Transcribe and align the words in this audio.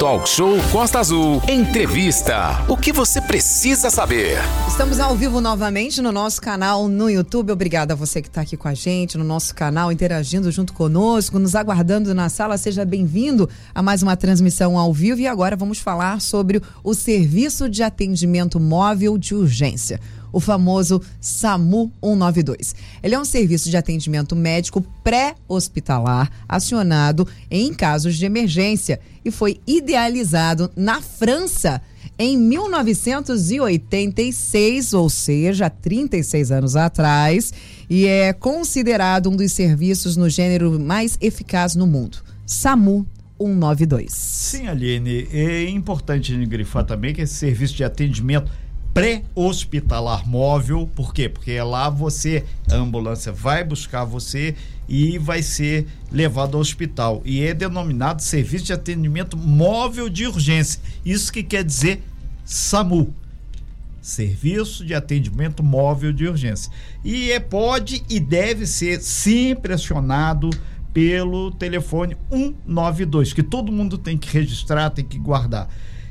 Talk 0.00 0.26
Show 0.26 0.56
Costa 0.72 0.98
Azul. 0.98 1.42
Entrevista. 1.46 2.64
O 2.66 2.74
que 2.74 2.90
você 2.90 3.20
precisa 3.20 3.90
saber? 3.90 4.38
Estamos 4.66 4.98
ao 4.98 5.14
vivo 5.14 5.42
novamente 5.42 6.00
no 6.00 6.10
nosso 6.10 6.40
canal 6.40 6.88
no 6.88 7.10
YouTube. 7.10 7.52
Obrigada 7.52 7.92
a 7.92 7.96
você 7.96 8.22
que 8.22 8.28
está 8.28 8.40
aqui 8.40 8.56
com 8.56 8.66
a 8.66 8.72
gente 8.72 9.18
no 9.18 9.24
nosso 9.24 9.54
canal, 9.54 9.92
interagindo 9.92 10.50
junto 10.50 10.72
conosco, 10.72 11.38
nos 11.38 11.54
aguardando 11.54 12.14
na 12.14 12.30
sala. 12.30 12.56
Seja 12.56 12.82
bem-vindo 12.82 13.46
a 13.74 13.82
mais 13.82 14.02
uma 14.02 14.16
transmissão 14.16 14.78
ao 14.78 14.90
vivo. 14.90 15.20
E 15.20 15.26
agora 15.26 15.54
vamos 15.54 15.78
falar 15.80 16.18
sobre 16.22 16.62
o 16.82 16.94
Serviço 16.94 17.68
de 17.68 17.82
Atendimento 17.82 18.58
Móvel 18.58 19.18
de 19.18 19.34
Urgência 19.34 20.00
o 20.32 20.40
famoso 20.40 21.00
SAMU 21.20 21.92
192. 22.02 22.74
Ele 23.02 23.14
é 23.14 23.18
um 23.18 23.24
serviço 23.24 23.70
de 23.70 23.76
atendimento 23.76 24.36
médico 24.36 24.84
pré-hospitalar 25.02 26.30
acionado 26.48 27.26
em 27.50 27.72
casos 27.72 28.16
de 28.16 28.26
emergência 28.26 29.00
e 29.24 29.30
foi 29.30 29.60
idealizado 29.66 30.70
na 30.76 31.00
França 31.00 31.80
em 32.18 32.36
1986, 32.36 34.92
ou 34.92 35.08
seja, 35.08 35.70
36 35.70 36.52
anos 36.52 36.76
atrás, 36.76 37.50
e 37.88 38.06
é 38.06 38.34
considerado 38.34 39.30
um 39.30 39.36
dos 39.36 39.52
serviços 39.52 40.18
no 40.18 40.28
gênero 40.28 40.78
mais 40.78 41.16
eficaz 41.18 41.74
no 41.74 41.86
mundo. 41.86 42.18
SAMU 42.44 43.06
192. 43.38 44.12
Sim, 44.12 44.68
Aline, 44.68 45.28
é 45.32 45.66
importante 45.70 46.36
grifar 46.44 46.84
também 46.84 47.14
que 47.14 47.22
esse 47.22 47.32
serviço 47.32 47.74
de 47.74 47.84
atendimento 47.84 48.52
pré-hospitalar 48.92 50.28
móvel. 50.28 50.88
Por 50.94 51.14
quê? 51.14 51.28
Porque 51.28 51.52
é 51.52 51.62
lá 51.62 51.88
você, 51.88 52.44
a 52.70 52.76
ambulância 52.76 53.32
vai 53.32 53.64
buscar 53.64 54.04
você 54.04 54.54
e 54.88 55.18
vai 55.18 55.42
ser 55.42 55.86
levado 56.10 56.56
ao 56.56 56.60
hospital. 56.60 57.22
E 57.24 57.42
é 57.42 57.54
denominado 57.54 58.22
Serviço 58.22 58.64
de 58.64 58.72
Atendimento 58.72 59.36
Móvel 59.36 60.08
de 60.08 60.26
Urgência. 60.26 60.80
Isso 61.04 61.32
que 61.32 61.42
quer 61.42 61.64
dizer 61.64 62.02
SAMU. 62.44 63.14
Serviço 64.02 64.84
de 64.84 64.94
Atendimento 64.94 65.62
Móvel 65.62 66.12
de 66.12 66.26
Urgência. 66.26 66.72
E 67.04 67.30
é, 67.30 67.38
pode 67.38 68.02
e 68.08 68.18
deve 68.18 68.66
ser 68.66 69.00
sempre 69.00 69.74
acionado 69.74 70.50
pelo 70.92 71.52
telefone 71.52 72.16
192, 72.30 73.32
que 73.32 73.42
todo 73.42 73.70
mundo 73.70 73.96
tem 73.96 74.18
que 74.18 74.32
registrar, 74.32 74.90
tem 74.90 75.04
que 75.04 75.18
guardar. 75.18 75.68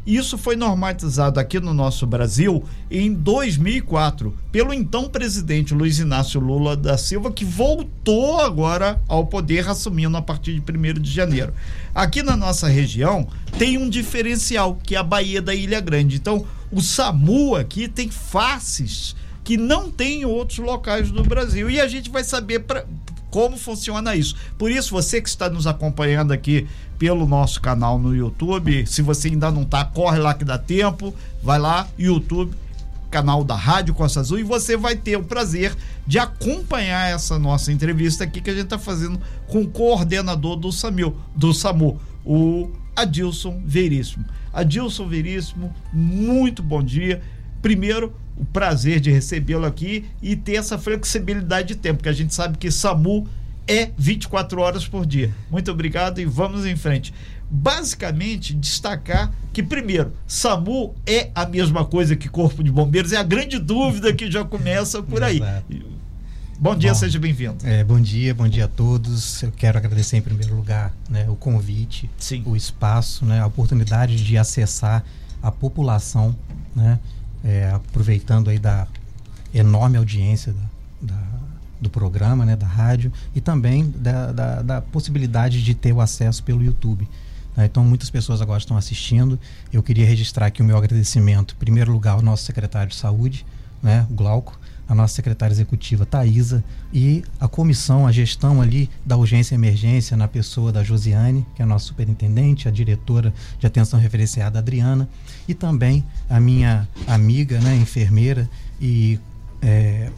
Isso 0.09 0.39
foi 0.39 0.55
normatizado 0.55 1.39
aqui 1.39 1.59
no 1.59 1.71
nosso 1.71 2.07
Brasil 2.07 2.63
em 2.89 3.13
2004 3.13 4.35
pelo 4.51 4.73
então 4.73 5.07
presidente 5.07 5.71
Luiz 5.71 5.99
Inácio 5.99 6.41
Lula 6.41 6.75
da 6.75 6.97
Silva, 6.97 7.31
que 7.31 7.45
voltou 7.45 8.41
agora 8.41 8.99
ao 9.07 9.27
poder, 9.27 9.69
assumindo 9.69 10.17
a 10.17 10.21
partir 10.23 10.59
de 10.59 10.61
1 10.61 10.99
de 10.99 11.11
janeiro. 11.11 11.53
Aqui 11.93 12.23
na 12.23 12.35
nossa 12.35 12.67
região 12.67 13.27
tem 13.59 13.77
um 13.77 13.87
diferencial, 13.87 14.79
que 14.81 14.95
é 14.95 14.97
a 14.97 15.03
Baía 15.03 15.43
da 15.43 15.53
Ilha 15.53 15.79
Grande. 15.79 16.15
Então, 16.15 16.43
o 16.71 16.81
SAMU 16.81 17.55
aqui 17.55 17.87
tem 17.87 18.09
faces 18.09 19.15
que 19.43 19.57
não 19.57 19.91
tem 19.91 20.21
em 20.21 20.25
outros 20.25 20.57
locais 20.57 21.11
do 21.11 21.23
Brasil. 21.23 21.69
E 21.69 21.79
a 21.79 21.87
gente 21.87 22.09
vai 22.09 22.23
saber 22.23 22.61
pra, 22.61 22.83
como 23.29 23.57
funciona 23.57 24.15
isso. 24.15 24.35
Por 24.57 24.71
isso, 24.71 24.91
você 24.91 25.21
que 25.21 25.29
está 25.29 25.49
nos 25.49 25.67
acompanhando 25.67 26.31
aqui 26.31 26.67
pelo 26.97 27.25
nosso 27.25 27.61
canal 27.61 27.97
no 27.97 28.15
YouTube, 28.15 28.85
se 28.85 29.01
você 29.01 29.29
ainda 29.29 29.51
não 29.51 29.63
está, 29.63 29.85
corre 29.85 30.19
lá 30.19 30.33
que 30.33 30.43
dá 30.43 30.57
tempo, 30.57 31.13
vai 31.41 31.57
lá, 31.57 31.87
YouTube, 31.97 32.53
canal 33.09 33.43
da 33.43 33.55
Rádio 33.55 33.93
Costa 33.93 34.19
Azul, 34.19 34.39
e 34.39 34.43
você 34.43 34.77
vai 34.77 34.95
ter 34.95 35.17
o 35.17 35.23
prazer 35.23 35.75
de 36.05 36.19
acompanhar 36.19 37.11
essa 37.11 37.39
nossa 37.39 37.71
entrevista 37.71 38.23
aqui 38.23 38.41
que 38.41 38.49
a 38.49 38.53
gente 38.53 38.65
está 38.65 38.77
fazendo 38.77 39.19
com 39.47 39.61
o 39.61 39.67
coordenador 39.67 40.55
do 40.55 40.71
SAMU, 40.71 41.15
do 41.35 41.53
SAMU, 41.53 41.99
o 42.25 42.71
Adilson 42.95 43.61
Veríssimo. 43.65 44.25
Adilson 44.53 45.07
Veríssimo, 45.07 45.73
muito 45.93 46.61
bom 46.61 46.83
dia. 46.83 47.21
Primeiro, 47.61 48.13
o 48.39 48.45
prazer 48.45 48.99
de 48.99 49.11
recebê-lo 49.11 49.65
aqui 49.65 50.05
e 50.21 50.35
ter 50.35 50.55
essa 50.55 50.77
flexibilidade 50.77 51.69
de 51.69 51.75
tempo, 51.75 51.97
porque 51.97 52.09
a 52.09 52.13
gente 52.13 52.33
sabe 52.33 52.57
que 52.57 52.71
SAMU 52.71 53.27
é 53.67 53.91
24 53.97 54.61
horas 54.61 54.87
por 54.87 55.05
dia. 55.05 55.31
Muito 55.51 55.69
obrigado 55.69 56.19
e 56.19 56.25
vamos 56.25 56.65
em 56.65 56.75
frente. 56.75 57.13
Basicamente, 57.51 58.53
destacar 58.53 59.31
que, 59.51 59.61
primeiro, 59.61 60.13
SAMU 60.25 60.95
é 61.05 61.29
a 61.35 61.45
mesma 61.45 61.83
coisa 61.83 62.15
que 62.15 62.29
Corpo 62.29 62.63
de 62.63 62.71
Bombeiros, 62.71 63.11
é 63.11 63.17
a 63.17 63.23
grande 63.23 63.59
dúvida 63.59 64.13
que 64.13 64.31
já 64.31 64.45
começa 64.45 65.03
por 65.03 65.21
aí. 65.21 65.41
Bom 66.59 66.75
dia, 66.75 66.91
bom, 66.91 66.95
seja 66.95 67.17
bem-vindo. 67.19 67.65
É, 67.65 67.83
bom 67.83 67.99
dia, 68.01 68.33
bom 68.33 68.47
dia 68.47 68.65
a 68.65 68.67
todos. 68.67 69.41
Eu 69.41 69.51
quero 69.51 69.77
agradecer 69.77 70.17
em 70.17 70.21
primeiro 70.21 70.55
lugar 70.55 70.93
né, 71.09 71.25
o 71.29 71.35
convite, 71.35 72.09
Sim. 72.17 72.43
o 72.45 72.55
espaço, 72.55 73.25
né, 73.25 73.39
a 73.39 73.45
oportunidade 73.45 74.21
de 74.21 74.37
acessar 74.37 75.03
a 75.41 75.51
população, 75.51 76.35
né, 76.75 76.99
é, 77.43 77.71
aproveitando 77.71 78.49
aí 78.49 78.59
da 78.59 78.87
enorme 79.53 79.97
audiência 79.97 80.53
da, 81.01 81.15
da, 81.15 81.23
do 81.81 81.89
programa, 81.89 82.45
né, 82.45 82.55
da 82.55 82.67
rádio 82.67 83.11
e 83.33 83.41
também 83.41 83.89
da, 83.89 84.31
da, 84.31 84.61
da 84.61 84.81
possibilidade 84.81 85.63
de 85.63 85.73
ter 85.73 85.93
o 85.93 86.01
acesso 86.01 86.43
pelo 86.43 86.63
YouTube. 86.63 87.07
Né? 87.55 87.65
Então, 87.65 87.83
muitas 87.83 88.09
pessoas 88.09 88.41
agora 88.41 88.59
estão 88.59 88.77
assistindo. 88.77 89.39
Eu 89.71 89.81
queria 89.81 90.05
registrar 90.05 90.47
aqui 90.47 90.61
o 90.61 90.65
meu 90.65 90.77
agradecimento, 90.77 91.55
em 91.55 91.59
primeiro 91.59 91.91
lugar, 91.91 92.13
ao 92.13 92.21
nosso 92.21 92.43
secretário 92.43 92.89
de 92.89 92.95
saúde, 92.95 93.45
né, 93.81 94.05
Glauco, 94.11 94.59
a 94.89 94.95
nossa 94.95 95.13
secretária 95.13 95.53
executiva 95.53 96.03
Thaisa 96.03 96.63
e 96.91 97.23
a 97.39 97.47
comissão, 97.47 98.07
a 98.07 98.11
gestão 98.11 98.59
ali 98.59 98.89
da 99.05 99.15
urgência 99.15 99.53
e 99.53 99.57
emergência 99.57 100.17
na 100.17 100.27
pessoa 100.27 100.71
da 100.71 100.83
Josiane, 100.83 101.45
que 101.55 101.61
é 101.61 101.63
a 101.63 101.67
nossa 101.67 101.85
superintendente, 101.85 102.67
a 102.67 102.71
diretora 102.71 103.31
de 103.59 103.67
atenção 103.67 103.99
referenciada 103.99 104.57
Adriana 104.57 105.07
e 105.47 105.53
também 105.53 106.03
a 106.27 106.39
minha 106.39 106.87
amiga, 107.05 107.59
né, 107.59 107.75
enfermeira 107.75 108.49
e 108.81 109.19
é, 109.61 110.09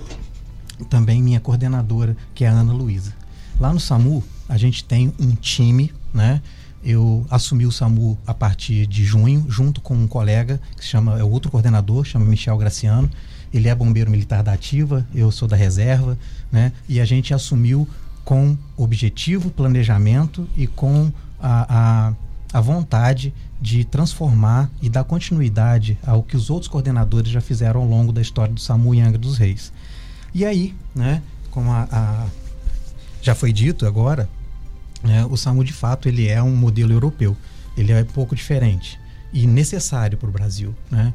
também 0.90 1.22
minha 1.22 1.42
coordenadora, 1.42 2.16
que 2.34 2.46
é 2.46 2.48
a 2.48 2.52
Ana 2.52 2.72
Luísa. 2.72 3.14
Lá 3.60 3.74
no 3.74 3.80
SAMU, 3.80 4.24
a 4.48 4.58
gente 4.58 4.86
tem 4.86 5.14
um 5.20 5.36
time, 5.36 5.94
né? 6.14 6.42
Eu 6.84 7.26
assumi 7.30 7.66
o 7.66 7.72
SAMU 7.72 8.18
a 8.26 8.34
partir 8.34 8.88
de 8.88 9.06
junho, 9.06 9.46
junto 9.48 9.82
com 9.82 9.94
um 9.94 10.08
colega 10.08 10.60
que 10.76 10.84
se 10.84 10.90
chama, 10.90 11.20
é 11.20 11.24
outro 11.24 11.52
coordenador, 11.52 12.04
chama 12.06 12.26
Michel 12.26 12.58
Graciano. 12.58 13.10
Ele 13.54 13.68
é 13.68 13.76
bombeiro 13.76 14.10
militar 14.10 14.44
da 14.44 14.54
ativa, 14.54 15.06
eu 15.14 15.32
sou 15.32 15.48
da 15.48 15.56
reserva, 15.56 16.18
né? 16.52 16.72
E 16.88 17.00
a 17.00 17.06
gente 17.06 17.34
assumiu 17.34 17.88
com 18.24 18.58
objetivo, 18.78 19.50
planejamento 19.50 20.48
e 20.56 20.68
com 20.68 21.12
a, 21.40 21.66
a, 21.70 22.58
a 22.58 22.62
vontade 22.62 23.34
de 23.60 23.84
transformar 23.84 24.70
e 24.82 24.90
dar 24.90 25.04
continuidade 25.04 25.98
ao 26.06 26.24
que 26.24 26.36
os 26.36 26.50
outros 26.50 26.68
coordenadores 26.68 27.32
já 27.32 27.42
fizeram 27.42 27.82
ao 27.82 27.88
longo 27.88 28.12
da 28.12 28.22
história 28.22 28.54
do 28.54 28.60
SAMU 28.60 28.96
em 28.96 29.02
Angra 29.02 29.18
dos 29.18 29.38
Reis. 29.38 29.72
E 30.34 30.46
aí, 30.46 30.74
né, 30.96 31.22
como 31.50 31.72
a, 31.72 31.88
a 31.92 32.26
já 33.22 33.36
foi 33.36 33.54
dito 33.54 33.86
agora, 33.86 34.28
né, 35.04 35.26
o 35.26 35.38
SAMU 35.38 35.64
de 35.64 35.74
fato 35.74 36.08
ele 36.08 36.28
é 36.28 36.42
um 36.42 36.56
modelo 36.56 36.92
europeu. 36.92 37.38
Ele 37.78 37.92
é 37.92 38.02
um 38.02 38.06
pouco 38.06 38.36
diferente 38.36 39.00
e 39.32 39.48
necessário 39.48 40.18
para 40.18 40.30
o 40.30 40.32
Brasil. 40.32 40.76
Né? 40.90 41.14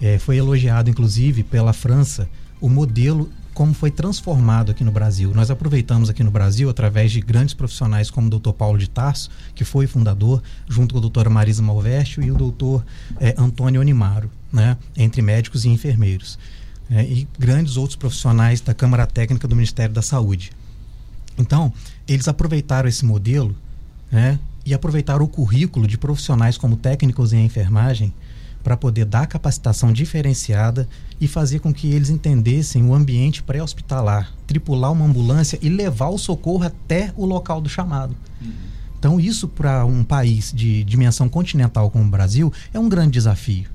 É, 0.00 0.18
foi 0.18 0.36
elogiado, 0.36 0.88
inclusive, 0.88 1.42
pela 1.42 1.72
França 1.72 2.28
o 2.60 2.68
modelo 2.68 3.30
como 3.58 3.74
foi 3.74 3.90
transformado 3.90 4.70
aqui 4.70 4.84
no 4.84 4.92
Brasil. 4.92 5.32
Nós 5.34 5.50
aproveitamos 5.50 6.08
aqui 6.08 6.22
no 6.22 6.30
Brasil, 6.30 6.70
através 6.70 7.10
de 7.10 7.20
grandes 7.20 7.54
profissionais 7.54 8.08
como 8.08 8.28
o 8.28 8.38
Dr. 8.38 8.52
Paulo 8.52 8.78
de 8.78 8.88
Tarso, 8.88 9.30
que 9.52 9.64
foi 9.64 9.88
fundador, 9.88 10.40
junto 10.68 10.92
com 10.92 10.98
a 10.98 11.00
doutora 11.00 11.28
Marisa 11.28 11.60
Malveste 11.60 12.20
e 12.20 12.30
o 12.30 12.36
doutor 12.36 12.84
é, 13.18 13.34
Antônio 13.36 13.80
Onimaro, 13.80 14.30
né, 14.52 14.76
entre 14.96 15.20
médicos 15.22 15.64
e 15.64 15.68
enfermeiros 15.70 16.38
é, 16.88 17.02
e 17.02 17.26
grandes 17.36 17.76
outros 17.76 17.96
profissionais 17.96 18.60
da 18.60 18.72
Câmara 18.72 19.06
Técnica 19.06 19.48
do 19.48 19.56
Ministério 19.56 19.92
da 19.92 20.02
Saúde. 20.02 20.52
Então, 21.36 21.72
eles 22.06 22.28
aproveitaram 22.28 22.88
esse 22.88 23.04
modelo 23.04 23.56
né, 24.08 24.38
e 24.64 24.72
aproveitaram 24.72 25.24
o 25.24 25.28
currículo 25.28 25.88
de 25.88 25.98
profissionais 25.98 26.56
como 26.56 26.76
técnicos 26.76 27.32
em 27.32 27.44
enfermagem 27.44 28.14
para 28.62 28.76
poder 28.76 29.04
dar 29.04 29.26
capacitação 29.26 29.92
diferenciada 29.92 30.88
e 31.20 31.26
fazer 31.26 31.60
com 31.60 31.72
que 31.72 31.90
eles 31.90 32.10
entendessem 32.10 32.84
o 32.84 32.94
ambiente 32.94 33.42
pré-hospitalar, 33.42 34.32
tripular 34.46 34.92
uma 34.92 35.04
ambulância 35.04 35.58
e 35.62 35.68
levar 35.68 36.08
o 36.08 36.18
socorro 36.18 36.64
até 36.64 37.12
o 37.16 37.24
local 37.24 37.60
do 37.60 37.68
chamado. 37.68 38.14
Uhum. 38.40 38.52
Então, 38.98 39.20
isso 39.20 39.46
para 39.46 39.84
um 39.84 40.02
país 40.02 40.52
de 40.52 40.82
dimensão 40.82 41.28
continental 41.28 41.90
como 41.90 42.04
o 42.04 42.10
Brasil 42.10 42.52
é 42.74 42.78
um 42.78 42.88
grande 42.88 43.12
desafio. 43.12 43.68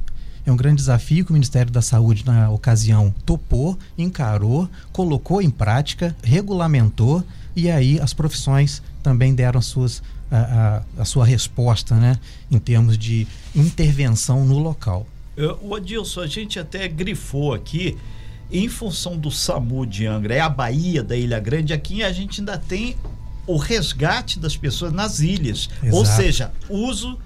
É 0.46 0.52
um 0.52 0.58
grande 0.58 0.78
desafio 0.78 1.24
que 1.24 1.32
o 1.32 1.34
Ministério 1.34 1.72
da 1.72 1.82
Saúde, 1.82 2.26
na 2.26 2.50
ocasião, 2.50 3.14
topou, 3.26 3.80
encarou, 3.98 4.70
colocou 4.92 5.42
em 5.42 5.50
prática, 5.50 6.14
regulamentou 6.22 7.24
e 7.56 7.72
aí 7.72 8.00
as 8.00 8.14
profissões 8.14 8.82
também 9.02 9.34
deram 9.34 9.60
as 9.60 9.66
suas, 9.66 10.04
a, 10.34 10.82
a, 10.98 11.02
a 11.02 11.06
sua 11.06 11.26
resposta 11.26 11.96
né, 11.96 12.20
em 12.50 12.58
termos 12.58 12.98
de 12.98 13.28
intervenção 13.56 14.44
no 14.46 14.58
local. 14.58 15.06
O 15.62 15.76
Adilson, 15.76 16.22
a 16.22 16.28
gente 16.28 16.60
até 16.60 16.88
grifou 16.88 17.54
aqui, 17.54 17.98
em 18.52 18.68
função 18.68 19.18
do 19.18 19.32
SAMU 19.32 19.86
de 19.86 20.06
Angra, 20.06 20.36
é 20.36 20.40
a 20.40 20.50
Bahia 20.50 21.04
da 21.04 21.16
Ilha 21.16 21.40
Grande, 21.40 21.74
aqui 21.74 22.04
a 22.04 22.12
gente 22.12 22.42
ainda 22.42 22.58
tem 22.58 22.96
o 23.46 23.58
resgate 23.58 24.40
das 24.40 24.56
pessoas 24.56 24.92
nas 24.92 25.20
ilhas. 25.20 25.70
Exato. 25.82 25.96
Ou 25.96 26.06
seja, 26.06 26.52
uso 26.70 27.18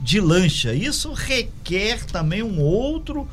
de 0.00 0.20
lancha. 0.20 0.72
Isso 0.72 1.12
requer 1.12 2.04
também 2.06 2.42
um 2.42 2.60
outro 2.60 3.28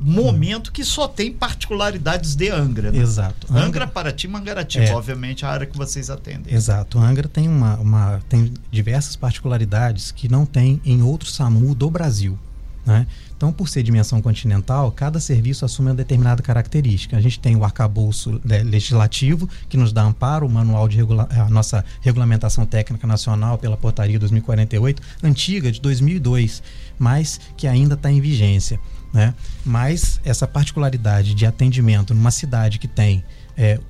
momento 0.00 0.72
que 0.72 0.84
só 0.84 1.06
tem 1.06 1.30
particularidades 1.30 2.34
de 2.34 2.48
Angra. 2.48 2.90
Né? 2.90 2.98
Exato. 2.98 3.46
Angra, 3.50 3.66
Angra 3.66 3.86
Paraty, 3.86 4.26
Mangaratiba, 4.26 4.84
é. 4.86 4.94
obviamente 4.94 5.44
a 5.44 5.50
área 5.50 5.66
que 5.66 5.76
vocês 5.76 6.08
atendem. 6.08 6.54
Exato. 6.54 6.98
Angra 6.98 7.28
tem 7.28 7.46
uma, 7.48 7.76
uma 7.76 8.20
tem 8.28 8.52
diversas 8.70 9.14
particularidades 9.16 10.10
que 10.10 10.28
não 10.28 10.46
tem 10.46 10.80
em 10.84 11.02
outro 11.02 11.28
SAMU 11.28 11.74
do 11.74 11.90
Brasil, 11.90 12.38
né? 12.84 13.06
Então, 13.40 13.50
por 13.50 13.70
ser 13.70 13.82
dimensão 13.82 14.20
continental, 14.20 14.92
cada 14.92 15.18
serviço 15.18 15.64
assume 15.64 15.88
uma 15.88 15.94
determinada 15.94 16.42
característica. 16.42 17.16
A 17.16 17.22
gente 17.22 17.40
tem 17.40 17.56
o 17.56 17.64
arcabouço 17.64 18.38
né, 18.44 18.62
legislativo, 18.62 19.48
que 19.66 19.78
nos 19.78 19.94
dá 19.94 20.02
amparo, 20.02 20.46
o 20.46 20.50
manual 20.50 20.86
de 20.86 20.98
regula 20.98 21.26
a 21.30 21.48
nossa 21.48 21.82
regulamentação 22.02 22.66
técnica 22.66 23.06
nacional 23.06 23.56
pela 23.56 23.78
portaria 23.78 24.18
2048, 24.18 25.02
antiga, 25.22 25.72
de 25.72 25.80
2002, 25.80 26.62
mas 26.98 27.40
que 27.56 27.66
ainda 27.66 27.94
está 27.94 28.12
em 28.12 28.20
vigência. 28.20 28.78
Né? 29.12 29.34
Mas 29.64 30.20
essa 30.24 30.46
particularidade 30.46 31.34
de 31.34 31.44
atendimento 31.44 32.14
numa 32.14 32.30
cidade 32.30 32.78
que 32.78 32.86
tem 32.86 33.24
é, 33.56 33.80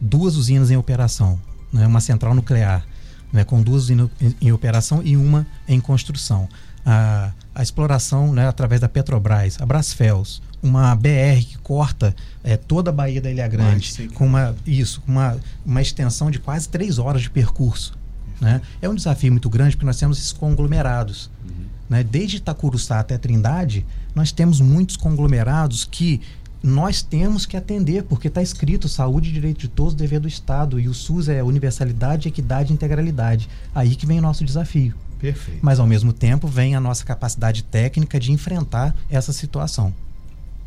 duas 0.00 0.36
usinas 0.36 0.70
em 0.70 0.76
operação, 0.76 1.40
né? 1.72 1.86
uma 1.86 2.00
central 2.00 2.34
nuclear, 2.34 2.86
né? 3.32 3.44
com 3.44 3.60
duas 3.62 3.84
usinas 3.84 4.08
em, 4.40 4.52
operação 4.52 5.02
e 5.04 5.16
uma 5.16 5.46
em 5.66 5.80
construção. 5.80 6.48
A, 6.86 7.32
a 7.54 7.62
exploração 7.62 8.32
né, 8.32 8.46
através 8.46 8.80
da 8.80 8.88
Petrobras, 8.88 9.56
a 9.60 9.66
Brasfels, 9.66 10.42
uma 10.62 10.94
BR 10.94 11.44
que 11.46 11.58
corta 11.58 12.14
é, 12.42 12.56
toda 12.56 12.90
a 12.90 12.92
Baía 12.92 13.20
da 13.20 13.30
Ilha 13.30 13.46
Grande, 13.46 14.08
com 14.14 14.26
uma, 14.26 14.54
isso, 14.66 15.02
uma, 15.06 15.36
uma 15.64 15.82
extensão 15.82 16.30
de 16.30 16.38
quase 16.38 16.68
três 16.68 16.98
horas 16.98 17.22
de 17.22 17.30
percurso. 17.30 17.96
Né? 18.40 18.60
É 18.80 18.88
um 18.88 18.94
desafio 18.94 19.30
muito 19.30 19.48
grande 19.48 19.76
porque 19.76 19.86
nós 19.86 19.98
temos 19.98 20.18
esses 20.18 20.32
conglomerados. 20.32 21.30
Uhum. 21.44 21.64
Né? 21.94 22.02
Desde 22.02 22.38
Itacuruçá 22.38 22.98
até 22.98 23.16
Trindade, 23.16 23.86
nós 24.16 24.32
temos 24.32 24.60
muitos 24.60 24.96
conglomerados 24.96 25.84
que 25.84 26.20
nós 26.60 27.02
temos 27.02 27.46
que 27.46 27.56
atender, 27.56 28.02
porque 28.02 28.26
está 28.26 28.42
escrito 28.42 28.88
saúde 28.88 29.30
e 29.30 29.32
direito 29.32 29.60
de 29.60 29.68
todos, 29.68 29.94
dever 29.94 30.18
do 30.18 30.26
Estado. 30.26 30.80
E 30.80 30.88
o 30.88 30.94
SUS 30.94 31.28
é 31.28 31.40
universalidade, 31.40 32.26
equidade 32.26 32.72
e 32.72 32.74
integralidade. 32.74 33.48
Aí 33.72 33.94
que 33.94 34.06
vem 34.06 34.18
o 34.18 34.22
nosso 34.22 34.44
desafio. 34.44 34.92
Perfeito. 35.20 35.60
Mas, 35.62 35.78
ao 35.78 35.86
mesmo 35.86 36.12
tempo, 36.12 36.48
vem 36.48 36.74
a 36.74 36.80
nossa 36.80 37.04
capacidade 37.04 37.62
técnica 37.62 38.18
de 38.18 38.32
enfrentar 38.32 38.92
essa 39.08 39.32
situação. 39.32 39.94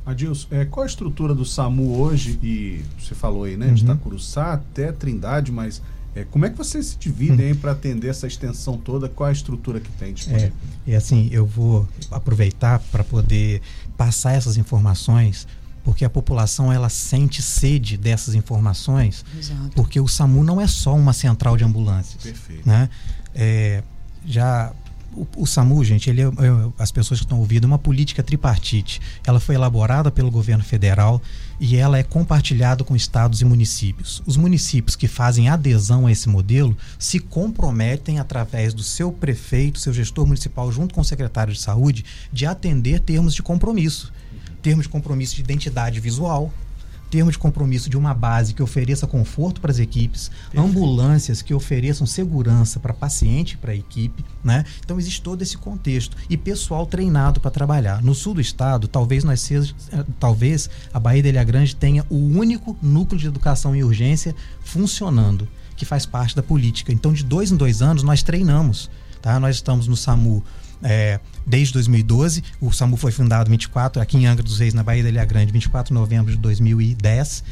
Adilson, 0.05 0.47
é, 0.51 0.63
qual 0.63 0.85
a 0.85 0.87
estrutura 0.87 1.35
do 1.35 1.43
SAMU 1.43 1.99
hoje? 1.99 2.39
E 2.41 2.85
você 2.97 3.13
falou 3.13 3.43
aí, 3.43 3.57
né? 3.57 3.67
Uhum. 3.67 3.73
De 3.73 3.83
Itacuruçá 3.83 4.53
até 4.53 4.93
Trindade, 4.93 5.51
mas 5.51 5.81
é, 6.15 6.23
como 6.25 6.45
é 6.45 6.49
que 6.49 6.57
vocês 6.57 6.87
se 6.87 6.97
dividem 6.97 7.53
para 7.53 7.71
atender 7.71 8.09
essa 8.09 8.25
extensão 8.25 8.77
toda? 8.77 9.07
Qual 9.07 9.29
a 9.29 9.31
estrutura 9.31 9.79
que 9.79 9.91
tem 9.93 10.13
disponível? 10.13 10.51
É, 10.85 10.91
e 10.91 10.95
assim, 10.95 11.29
eu 11.31 11.45
vou 11.45 11.87
aproveitar 12.09 12.79
para 12.91 13.03
poder 13.03 13.61
passar 13.95 14.33
essas 14.33 14.57
informações 14.57 15.47
porque 15.83 16.03
a 16.03 16.09
população 16.09 16.73
ela 16.73 16.89
sente 16.89 17.41
sede 17.41 17.95
dessas 17.95 18.35
informações, 18.35 19.23
Exato. 19.39 19.69
porque 19.73 20.01
o 20.01 20.07
SAMU 20.07 20.43
não 20.43 20.59
é 20.59 20.67
só 20.67 20.93
uma 20.93 21.13
central 21.13 21.55
de 21.55 21.63
ambulâncias. 21.63 22.21
Perfeito. 22.23 22.67
Né? 22.67 22.89
É, 23.33 23.81
já 24.25 24.73
o, 25.17 25.27
o, 25.37 25.47
SAMU, 25.47 25.83
gente, 25.83 26.09
ele 26.09 26.21
é, 26.21 26.25
é, 26.25 26.31
as 26.77 26.91
pessoas 26.91 27.19
que 27.19 27.25
estão 27.25 27.39
ouvindo, 27.39 27.63
é 27.63 27.67
uma 27.67 27.79
política 27.79 28.21
tripartite. 28.21 29.01
Ela 29.25 29.39
foi 29.39 29.55
elaborada 29.55 30.11
pelo 30.11 30.29
governo 30.29 30.63
federal 30.63 31.21
e 31.59 31.75
ela 31.75 31.97
é 31.97 32.03
compartilhada 32.03 32.83
com 32.83 32.95
estados 32.95 33.41
e 33.41 33.45
municípios. 33.45 34.21
Os 34.25 34.37
municípios 34.37 34.95
que 34.95 35.07
fazem 35.07 35.49
adesão 35.49 36.05
a 36.05 36.11
esse 36.11 36.29
modelo 36.29 36.77
se 36.99 37.19
comprometem, 37.19 38.19
através 38.19 38.73
do 38.73 38.83
seu 38.83 39.11
prefeito, 39.11 39.79
seu 39.79 39.91
gestor 39.91 40.27
municipal, 40.27 40.71
junto 40.71 40.93
com 40.93 41.01
o 41.01 41.05
secretário 41.05 41.53
de 41.53 41.59
saúde, 41.59 42.05
de 42.31 42.45
atender 42.45 42.99
termos 42.99 43.33
de 43.33 43.41
compromisso. 43.41 44.13
Termos 44.61 44.85
de 44.85 44.89
compromisso 44.89 45.35
de 45.35 45.41
identidade 45.41 45.99
visual, 45.99 46.53
termo 47.09 47.31
de 47.31 47.37
compromisso 47.37 47.89
de 47.89 47.97
uma 47.97 48.13
base 48.13 48.53
que 48.53 48.61
ofereça 48.61 49.07
conforto 49.07 49.61
para 49.61 49.71
as 49.71 49.79
equipes, 49.79 50.29
Perfeito. 50.29 50.65
ambulâncias 50.65 51.41
que 51.41 51.53
ofereçam 51.53 52.05
segurança 52.05 52.79
para 52.79 52.93
paciente 52.93 53.53
e 53.53 53.57
para 53.57 53.71
a 53.71 53.75
equipe, 53.75 54.23
né? 54.43 54.65
Então 54.83 54.99
existe 54.99 55.21
todo 55.21 55.41
esse 55.41 55.57
contexto 55.57 56.15
e 56.29 56.37
pessoal 56.37 56.85
treinado 56.85 57.39
para 57.39 57.51
trabalhar. 57.51 58.01
No 58.01 58.13
sul 58.13 58.33
do 58.33 58.41
estado, 58.41 58.87
talvez 58.87 59.23
nós 59.23 59.41
seja, 59.41 59.73
talvez 60.19 60.69
a 60.93 60.99
Bahia 60.99 61.21
de 61.21 61.29
Ilha 61.29 61.43
Grande 61.43 61.75
tenha 61.75 62.05
o 62.09 62.15
único 62.15 62.77
núcleo 62.81 63.19
de 63.19 63.27
educação 63.27 63.75
em 63.75 63.83
urgência 63.83 64.35
funcionando, 64.63 65.47
que 65.75 65.85
faz 65.85 66.05
parte 66.05 66.35
da 66.35 66.43
política. 66.43 66.91
Então 66.91 67.13
de 67.13 67.23
dois 67.23 67.51
em 67.51 67.55
dois 67.55 67.81
anos 67.81 68.03
nós 68.03 68.23
treinamos, 68.23 68.89
tá? 69.21 69.39
Nós 69.39 69.55
estamos 69.55 69.87
no 69.87 69.95
SAMU 69.95 70.43
é, 70.83 71.19
desde 71.45 71.73
2012. 71.73 72.43
O 72.61 72.71
SAMU 72.71 72.97
foi 72.97 73.11
fundado 73.11 73.49
24 73.49 74.01
aqui 74.01 74.17
em 74.17 74.25
Angra 74.25 74.43
dos 74.43 74.59
Reis, 74.59 74.73
na 74.73 74.83
Bahia 74.83 75.03
da 75.03 75.09
Ilha 75.09 75.25
Grande, 75.25 75.51
24 75.51 75.93
de 75.93 75.99
novembro 75.99 76.31
de 76.31 76.37
2010. 76.37 77.43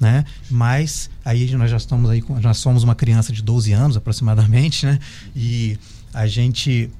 Né? 0.00 0.24
Mas 0.50 1.08
aí 1.24 1.54
nós 1.54 1.70
já 1.70 1.76
estamos 1.76 2.10
aí, 2.10 2.22
nós 2.42 2.58
somos 2.58 2.82
uma 2.82 2.94
criança 2.94 3.32
de 3.32 3.42
12 3.42 3.72
anos 3.72 3.96
aproximadamente, 3.96 4.84
né? 4.84 4.98
E 5.36 5.78
a 6.12 6.26
gente 6.26 6.90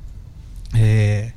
é, 0.73 1.33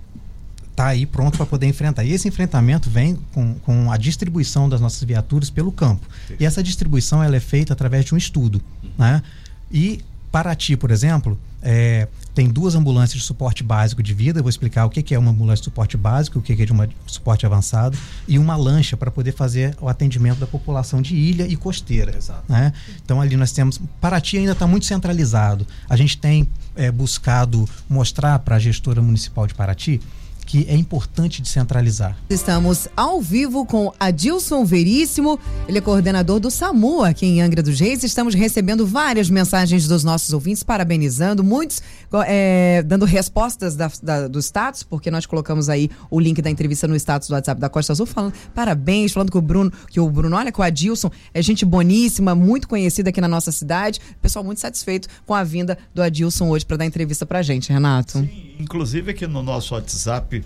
tá 0.75 0.87
aí 0.87 1.07
pronto 1.07 1.37
para 1.37 1.45
poder 1.47 1.65
enfrentar. 1.65 2.03
E 2.03 2.13
esse 2.13 2.27
enfrentamento 2.27 2.87
vem 2.87 3.17
com, 3.33 3.55
com 3.55 3.91
a 3.91 3.97
distribuição 3.97 4.69
das 4.69 4.79
nossas 4.79 5.03
viaturas 5.03 5.49
pelo 5.49 5.71
campo. 5.71 6.07
E 6.39 6.45
essa 6.45 6.61
distribuição 6.61 7.23
ela 7.23 7.35
é 7.35 7.39
feita 7.39 7.73
através 7.73 8.05
de 8.05 8.13
um 8.13 8.17
estudo, 8.17 8.61
né? 8.95 9.23
E 9.71 10.01
Paraty, 10.31 10.77
por 10.77 10.91
exemplo, 10.91 11.37
é, 11.63 12.07
tem 12.37 12.47
duas 12.47 12.75
ambulâncias 12.75 13.19
de 13.19 13.25
suporte 13.25 13.63
básico 13.63 14.03
de 14.03 14.13
vida. 14.13 14.37
Eu 14.37 14.43
vou 14.43 14.49
explicar 14.51 14.85
o 14.85 14.91
que 14.91 15.15
é 15.15 15.17
uma 15.17 15.31
ambulância 15.31 15.61
de 15.61 15.63
suporte 15.63 15.97
básico, 15.97 16.37
o 16.37 16.41
que 16.41 16.53
é 16.53 16.65
de 16.67 16.71
uma 16.71 16.87
suporte 17.07 17.47
avançado, 17.47 17.97
e 18.27 18.37
uma 18.37 18.55
lancha 18.55 18.95
para 18.95 19.09
poder 19.09 19.31
fazer 19.31 19.75
o 19.81 19.89
atendimento 19.89 20.37
da 20.37 20.45
população 20.45 21.01
de 21.01 21.15
ilha 21.15 21.47
e 21.47 21.55
costeira. 21.55 22.15
Exato. 22.15 22.43
Né? 22.47 22.71
Então 23.03 23.19
ali 23.19 23.35
nós 23.35 23.51
temos. 23.51 23.81
Paraty 23.99 24.37
ainda 24.37 24.51
está 24.51 24.67
muito 24.67 24.85
centralizado. 24.85 25.65
A 25.89 25.95
gente 25.95 26.15
tem 26.19 26.47
é, 26.75 26.91
buscado 26.91 27.67
mostrar 27.89 28.37
para 28.37 28.57
a 28.57 28.59
gestora 28.59 29.01
municipal 29.01 29.47
de 29.47 29.55
Paraty 29.55 29.99
que 30.47 30.65
é 30.69 30.75
importante 30.75 31.41
descentralizar. 31.41 32.17
Estamos 32.29 32.87
ao 32.95 33.21
vivo 33.21 33.65
com 33.65 33.93
Adilson 33.99 34.63
Veríssimo, 34.63 35.37
ele 35.67 35.77
é 35.77 35.81
coordenador 35.81 36.39
do 36.39 36.49
SAMU 36.49 37.03
aqui 37.03 37.25
em 37.25 37.41
Angra 37.41 37.61
dos 37.61 37.77
Reis. 37.77 38.01
Estamos 38.01 38.33
recebendo 38.33 38.87
várias 38.87 39.29
mensagens 39.29 39.87
dos 39.87 40.05
nossos 40.05 40.31
ouvintes, 40.31 40.63
parabenizando, 40.63 41.43
muitos 41.43 41.81
é, 42.25 42.81
dando 42.83 43.03
respostas 43.05 43.75
da, 43.75 43.91
da, 44.01 44.27
do 44.29 44.39
status, 44.39 44.83
porque 44.83 45.11
nós 45.11 45.25
colocamos 45.25 45.67
aí 45.67 45.89
o 46.09 46.17
link 46.17 46.41
da 46.41 46.49
entrevista 46.49 46.87
no 46.87 46.95
status 46.95 47.27
do 47.27 47.33
WhatsApp 47.33 47.59
da 47.59 47.67
Costa 47.67 47.91
Azul, 47.91 48.05
falando 48.05 48.33
parabéns, 48.55 49.11
falando 49.11 49.29
que 49.29 49.37
o 49.37 49.41
Bruno, 49.41 49.71
que 49.89 49.99
o 49.99 50.09
Bruno, 50.09 50.37
olha, 50.37 50.51
que 50.51 50.59
o 50.59 50.63
Adilson 50.63 51.11
é 51.33 51.41
gente 51.41 51.65
boníssima, 51.65 52.33
muito 52.33 52.69
conhecida 52.69 53.09
aqui 53.09 53.19
na 53.19 53.27
nossa 53.27 53.51
cidade. 53.51 53.99
Pessoal 54.21 54.45
muito 54.45 54.61
satisfeito 54.61 55.09
com 55.25 55.33
a 55.33 55.43
vinda 55.43 55.77
do 55.93 56.01
Adilson 56.01 56.47
hoje 56.47 56.65
para 56.65 56.77
dar 56.77 56.85
entrevista 56.85 57.25
pra 57.25 57.41
gente, 57.41 57.73
Renato. 57.73 58.19
Sim, 58.19 58.55
inclusive 58.57 59.11
aqui 59.11 59.27
no 59.27 59.43
nosso 59.43 59.73
WhatsApp 59.73 60.36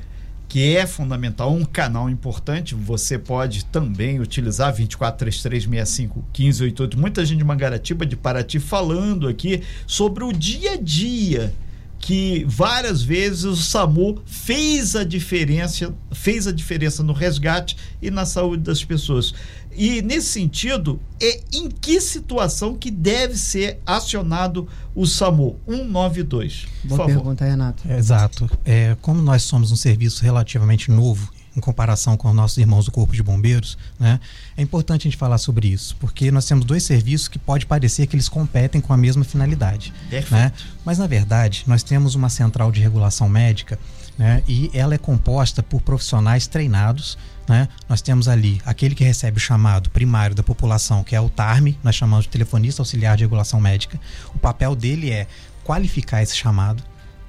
que 0.51 0.75
é 0.75 0.86
fundamental, 0.86 1.53
um 1.53 1.63
canal 1.63 2.10
importante. 2.10 2.75
Você 2.75 3.17
pode 3.17 3.63
também 3.63 4.20
utilizar 4.20 4.75
2433651588. 4.75 6.98
Muita 6.98 7.25
gente 7.25 7.38
de 7.38 7.46
Mangaratiba, 7.46 8.05
de 8.05 8.17
Paraty, 8.17 8.60
falando 8.60 9.29
aqui 9.29 9.62
sobre 9.88 10.25
o 10.25 10.34
dia 10.34 10.74
a 10.74 10.75
dia 10.75 11.53
que 12.01 12.43
várias 12.50 13.01
vezes 13.01 13.46
o 13.46 13.55
SAMU 13.55 14.22
fez 14.25 14.93
a 14.96 15.05
diferença, 15.05 15.93
fez 16.12 16.48
a 16.48 16.51
diferença 16.51 17.01
no 17.01 17.13
resgate 17.13 17.77
e 18.01 18.12
na 18.12 18.25
saúde 18.25 18.63
das 18.63 18.84
pessoas. 18.84 19.34
E 19.75 20.01
nesse 20.01 20.28
sentido, 20.28 21.00
é 21.22 21.42
em 21.54 21.70
que 21.70 22.01
situação 22.01 22.75
que 22.75 22.92
deve 22.92 23.38
ser 23.38 23.80
acionado 23.86 24.68
o 24.94 25.06
SAMU 25.06 25.58
192? 25.68 26.66
Por 26.82 26.88
Boa 26.88 26.98
favor. 26.98 27.13
pergunta, 27.13 27.46
Renato. 27.46 27.84
É, 27.88 27.98
exato. 27.98 28.50
É, 28.66 28.96
como 29.01 29.22
nós 29.22 29.44
somos 29.44 29.72
um 29.72 29.75
serviço 29.75 30.24
relativamente 30.24 30.92
novo 30.92 31.32
em 31.56 31.60
comparação 31.60 32.16
com 32.16 32.30
os 32.30 32.36
nossos 32.36 32.58
irmãos 32.58 32.86
do 32.86 32.92
Corpo 32.92 33.13
de 33.13 33.22
Bombeiros, 33.22 33.78
né? 34.00 34.20
É 34.56 34.62
importante 34.62 35.01
a 35.01 35.04
gente 35.12 35.18
falar 35.18 35.38
sobre 35.38 35.68
isso, 35.68 35.96
porque 36.00 36.32
nós 36.32 36.46
temos 36.46 36.63
dois 36.63 36.84
serviços 36.84 37.28
que 37.28 37.38
pode 37.38 37.66
parecer 37.66 38.08
que 38.08 38.16
eles 38.16 38.30
competem 38.30 38.80
com 38.80 38.94
a 38.94 38.98
mesma 38.98 39.24
finalidade, 39.24 39.94
Perfeito. 40.10 40.34
né? 40.34 40.54
Mas 40.86 40.98
na 40.98 41.08
verdade, 41.08 41.63
nós 41.68 41.84
temos 41.84 42.16
uma 42.16 42.30
central 42.30 42.72
de 42.72 42.80
regulação 42.80 43.28
médica, 43.28 43.78
né? 44.18 44.44
E 44.48 44.70
ela 44.74 44.94
é 44.94 44.98
composta 44.98 45.63
por 45.63 45.82
profissionais 45.82 46.48
treinados, 46.48 47.18
né? 47.48 47.68
Nós 47.89 48.01
temos 48.01 48.27
ali 48.27 48.62
aquele 48.65 48.96
que 48.96 49.03
recebe 49.03 49.38
o 49.38 49.39
chamado 49.39 49.89
primário 49.89 50.36
da 50.36 50.44
população, 50.44 51.03
que 51.03 51.15
é 51.15 51.22
o 51.22 51.30
TARM, 51.30 51.75
nós 51.84 51.96
chamamos 51.96 52.25
de 52.25 52.32
telefonista 52.32 52.82
auxiliar 52.82 53.18
de 53.18 53.24
regulação 53.24 53.60
médica. 53.60 54.00
O 54.34 54.39
papel 54.39 54.75
dele 54.75 55.10
é 55.10 55.27
qualificar 55.63 56.22
esse 56.22 56.36
chamado, 56.36 56.84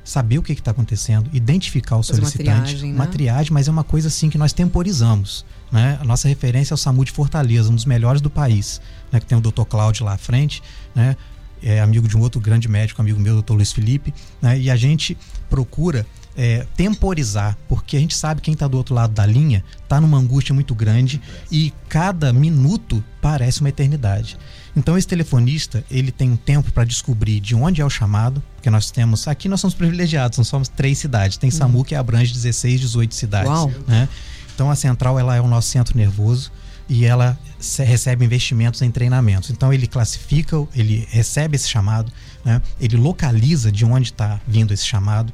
saber 0.04 0.38
o 0.38 0.42
que 0.42 0.52
está 0.52 0.70
acontecendo, 0.70 1.30
identificar 1.32 1.96
o 1.96 2.02
solicitante, 2.02 2.48
uma 2.48 2.60
triagem, 2.62 2.92
né? 2.92 2.96
uma 2.96 3.06
triagem, 3.06 3.52
mas 3.52 3.68
é 3.68 3.70
uma 3.70 3.84
coisa 3.84 4.08
assim 4.08 4.28
que 4.28 4.38
nós 4.38 4.52
temporizamos. 4.52 5.44
Né? 5.70 5.98
A 6.00 6.04
nossa 6.04 6.28
referência 6.28 6.74
é 6.74 6.76
o 6.76 6.78
SAMU 6.78 7.04
de 7.04 7.12
Fortaleza, 7.12 7.70
um 7.70 7.74
dos 7.74 7.84
melhores 7.84 8.20
do 8.20 8.28
país, 8.28 8.80
né? 9.10 9.20
que 9.20 9.26
tem 9.26 9.38
o 9.38 9.40
Dr. 9.40 9.64
Cláudio 9.64 10.04
lá 10.04 10.14
à 10.14 10.18
frente, 10.18 10.62
né? 10.94 11.16
é 11.62 11.80
amigo 11.80 12.08
de 12.08 12.16
um 12.16 12.20
outro 12.20 12.40
grande 12.40 12.68
médico, 12.68 13.00
amigo 13.00 13.20
meu, 13.20 13.40
Dr. 13.40 13.54
Luiz 13.54 13.72
Felipe, 13.72 14.12
né? 14.40 14.58
e 14.58 14.70
a 14.70 14.76
gente 14.76 15.16
procura 15.48 16.06
é, 16.36 16.66
temporizar, 16.76 17.56
porque 17.68 17.96
a 17.96 18.00
gente 18.00 18.14
sabe 18.14 18.40
quem 18.40 18.54
está 18.54 18.66
do 18.66 18.76
outro 18.76 18.94
lado 18.94 19.12
da 19.12 19.26
linha 19.26 19.62
está 19.82 20.00
numa 20.00 20.18
angústia 20.18 20.54
muito 20.54 20.74
grande 20.74 21.20
e 21.50 21.72
cada 21.88 22.32
minuto 22.32 23.04
parece 23.20 23.60
uma 23.60 23.68
eternidade. 23.68 24.38
Então 24.74 24.96
esse 24.96 25.06
telefonista 25.06 25.84
ele 25.90 26.10
tem 26.10 26.30
um 26.30 26.36
tempo 26.36 26.72
para 26.72 26.84
descobrir 26.84 27.40
de 27.40 27.54
onde 27.54 27.80
é 27.80 27.84
o 27.84 27.90
chamado, 27.90 28.42
porque 28.56 28.70
nós 28.70 28.90
temos 28.90 29.28
aqui 29.28 29.48
nós 29.48 29.60
somos 29.60 29.74
privilegiados, 29.74 30.38
nós 30.38 30.48
somos 30.48 30.68
três 30.68 30.98
cidades. 30.98 31.36
Tem 31.36 31.50
SAMU 31.50 31.78
uhum. 31.78 31.84
que 31.84 31.94
abrange 31.94 32.32
16, 32.32 32.80
18 32.80 33.14
cidades, 33.14 33.50
Uau. 33.50 33.70
né? 33.86 34.08
Então 34.54 34.70
a 34.70 34.76
central 34.76 35.18
ela 35.18 35.36
é 35.36 35.40
o 35.40 35.46
nosso 35.46 35.68
centro 35.68 35.96
nervoso 35.96 36.50
e 36.88 37.04
ela 37.04 37.38
recebe 37.78 38.24
investimentos 38.24 38.82
em 38.82 38.90
treinamentos. 38.90 39.50
Então 39.50 39.72
ele 39.72 39.86
classifica, 39.86 40.56
ele 40.74 41.06
recebe 41.10 41.56
esse 41.56 41.68
chamado, 41.68 42.12
né? 42.44 42.60
ele 42.80 42.96
localiza 42.96 43.70
de 43.70 43.84
onde 43.84 44.08
está 44.10 44.40
vindo 44.46 44.74
esse 44.74 44.84
chamado 44.84 45.32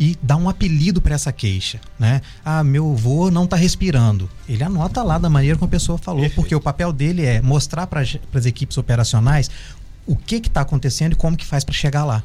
e 0.00 0.16
dá 0.22 0.34
um 0.34 0.48
apelido 0.48 0.98
para 0.98 1.14
essa 1.14 1.30
queixa, 1.30 1.78
né? 1.98 2.22
Ah, 2.42 2.64
meu 2.64 2.90
avô 2.90 3.30
não 3.30 3.44
está 3.44 3.54
respirando. 3.54 4.30
Ele 4.48 4.64
anota 4.64 5.02
lá 5.02 5.18
da 5.18 5.28
maneira 5.28 5.58
como 5.58 5.68
a 5.68 5.70
pessoa 5.70 5.98
falou, 5.98 6.22
Perfeito. 6.22 6.40
porque 6.40 6.54
o 6.54 6.60
papel 6.60 6.90
dele 6.90 7.26
é 7.26 7.42
mostrar 7.42 7.86
para 7.86 8.00
as 8.00 8.46
equipes 8.46 8.78
operacionais 8.78 9.50
o 10.06 10.16
que 10.16 10.36
está 10.36 10.62
acontecendo 10.62 11.12
e 11.12 11.16
como 11.16 11.36
que 11.36 11.44
faz 11.44 11.64
para 11.64 11.74
chegar 11.74 12.06
lá. 12.06 12.24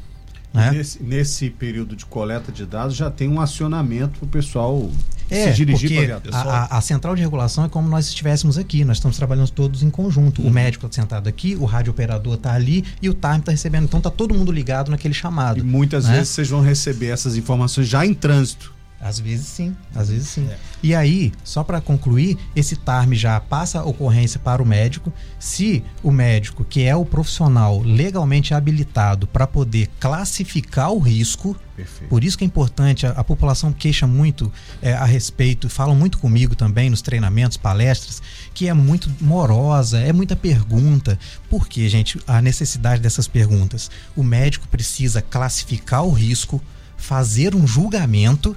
Né? 0.54 0.70
Nesse, 0.70 1.02
nesse, 1.02 1.50
período 1.50 1.94
de 1.94 2.06
coleta 2.06 2.50
de 2.50 2.64
dados 2.64 2.96
já 2.96 3.10
tem 3.10 3.28
um 3.28 3.42
acionamento 3.42 4.20
para 4.20 4.26
o 4.26 4.28
pessoal 4.28 4.90
é, 5.30 5.50
se 5.50 5.56
dirigir 5.56 6.20
para 6.20 6.36
a, 6.36 6.40
a, 6.40 6.78
a, 6.78 6.80
central 6.80 7.14
de 7.16 7.22
regulação 7.22 7.64
é 7.64 7.68
como 7.68 7.88
nós 7.88 8.06
estivéssemos 8.06 8.56
aqui, 8.56 8.84
nós 8.84 8.98
estamos 8.98 9.16
trabalhando 9.16 9.50
todos 9.50 9.82
em 9.82 9.90
conjunto. 9.90 10.42
Uhum. 10.42 10.48
O 10.48 10.50
médico 10.50 10.86
está 10.86 11.02
sentado 11.02 11.28
aqui, 11.28 11.56
o 11.56 11.64
rádio 11.64 11.90
operador 11.90 12.34
está 12.34 12.52
ali 12.52 12.84
e 13.00 13.08
o 13.08 13.14
time 13.14 13.38
está 13.38 13.50
recebendo. 13.52 13.84
Então 13.84 13.98
está 13.98 14.10
todo 14.10 14.34
mundo 14.34 14.52
ligado 14.52 14.90
naquele 14.90 15.14
chamado. 15.14 15.58
E 15.58 15.62
muitas 15.62 16.04
né? 16.06 16.16
vezes 16.16 16.28
vocês 16.30 16.48
vão 16.48 16.60
receber 16.60 17.08
essas 17.08 17.36
informações 17.36 17.88
já 17.88 18.04
em 18.04 18.14
trânsito. 18.14 18.75
Às 19.00 19.18
vezes 19.18 19.46
sim, 19.46 19.76
às 19.94 20.08
vezes 20.08 20.28
sim. 20.28 20.48
É. 20.50 20.56
E 20.82 20.94
aí, 20.94 21.32
só 21.44 21.62
para 21.62 21.80
concluir, 21.80 22.38
esse 22.54 22.76
TARM 22.76 23.12
já 23.12 23.38
passa 23.38 23.80
a 23.80 23.84
ocorrência 23.84 24.40
para 24.40 24.62
o 24.62 24.66
médico. 24.66 25.12
Se 25.38 25.84
o 26.02 26.10
médico, 26.10 26.64
que 26.64 26.82
é 26.82 26.96
o 26.96 27.04
profissional 27.04 27.80
legalmente 27.82 28.54
habilitado 28.54 29.26
para 29.26 29.46
poder 29.46 29.90
classificar 30.00 30.92
o 30.92 30.98
risco, 30.98 31.54
Perfeito. 31.76 32.08
por 32.08 32.24
isso 32.24 32.38
que 32.38 32.44
é 32.44 32.46
importante, 32.46 33.06
a, 33.06 33.10
a 33.10 33.22
população 33.22 33.70
queixa 33.70 34.06
muito 34.06 34.50
é, 34.80 34.94
a 34.94 35.04
respeito, 35.04 35.68
falam 35.68 35.94
muito 35.94 36.18
comigo 36.18 36.56
também 36.56 36.88
nos 36.88 37.02
treinamentos, 37.02 37.58
palestras, 37.58 38.22
que 38.54 38.66
é 38.66 38.72
muito 38.72 39.12
morosa, 39.20 40.00
é 40.00 40.12
muita 40.12 40.34
pergunta. 40.34 41.18
Por 41.50 41.68
que, 41.68 41.86
gente, 41.88 42.18
a 42.26 42.40
necessidade 42.40 43.02
dessas 43.02 43.28
perguntas? 43.28 43.90
O 44.16 44.22
médico 44.22 44.66
precisa 44.68 45.20
classificar 45.20 46.02
o 46.02 46.10
risco, 46.10 46.62
fazer 46.96 47.54
um 47.54 47.66
julgamento 47.66 48.56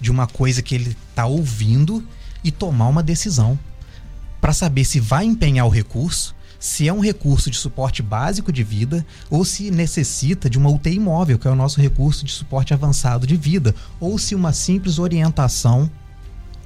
de 0.00 0.10
uma 0.10 0.26
coisa 0.26 0.62
que 0.62 0.74
ele 0.74 0.96
está 1.10 1.26
ouvindo 1.26 2.04
e 2.42 2.50
tomar 2.50 2.88
uma 2.88 3.02
decisão 3.02 3.58
para 4.40 4.52
saber 4.52 4.84
se 4.84 5.00
vai 5.00 5.24
empenhar 5.24 5.66
o 5.66 5.70
recurso, 5.70 6.34
se 6.58 6.88
é 6.88 6.92
um 6.92 7.00
recurso 7.00 7.50
de 7.50 7.56
suporte 7.56 8.02
básico 8.02 8.52
de 8.52 8.62
vida 8.62 9.04
ou 9.30 9.44
se 9.44 9.70
necessita 9.70 10.48
de 10.48 10.58
uma 10.58 10.70
UTI 10.70 10.98
móvel, 10.98 11.38
que 11.38 11.48
é 11.48 11.50
o 11.50 11.56
nosso 11.56 11.80
recurso 11.80 12.24
de 12.24 12.32
suporte 12.32 12.72
avançado 12.72 13.26
de 13.26 13.36
vida, 13.36 13.74
ou 14.00 14.18
se 14.18 14.34
uma 14.34 14.52
simples 14.52 14.98
orientação 14.98 15.90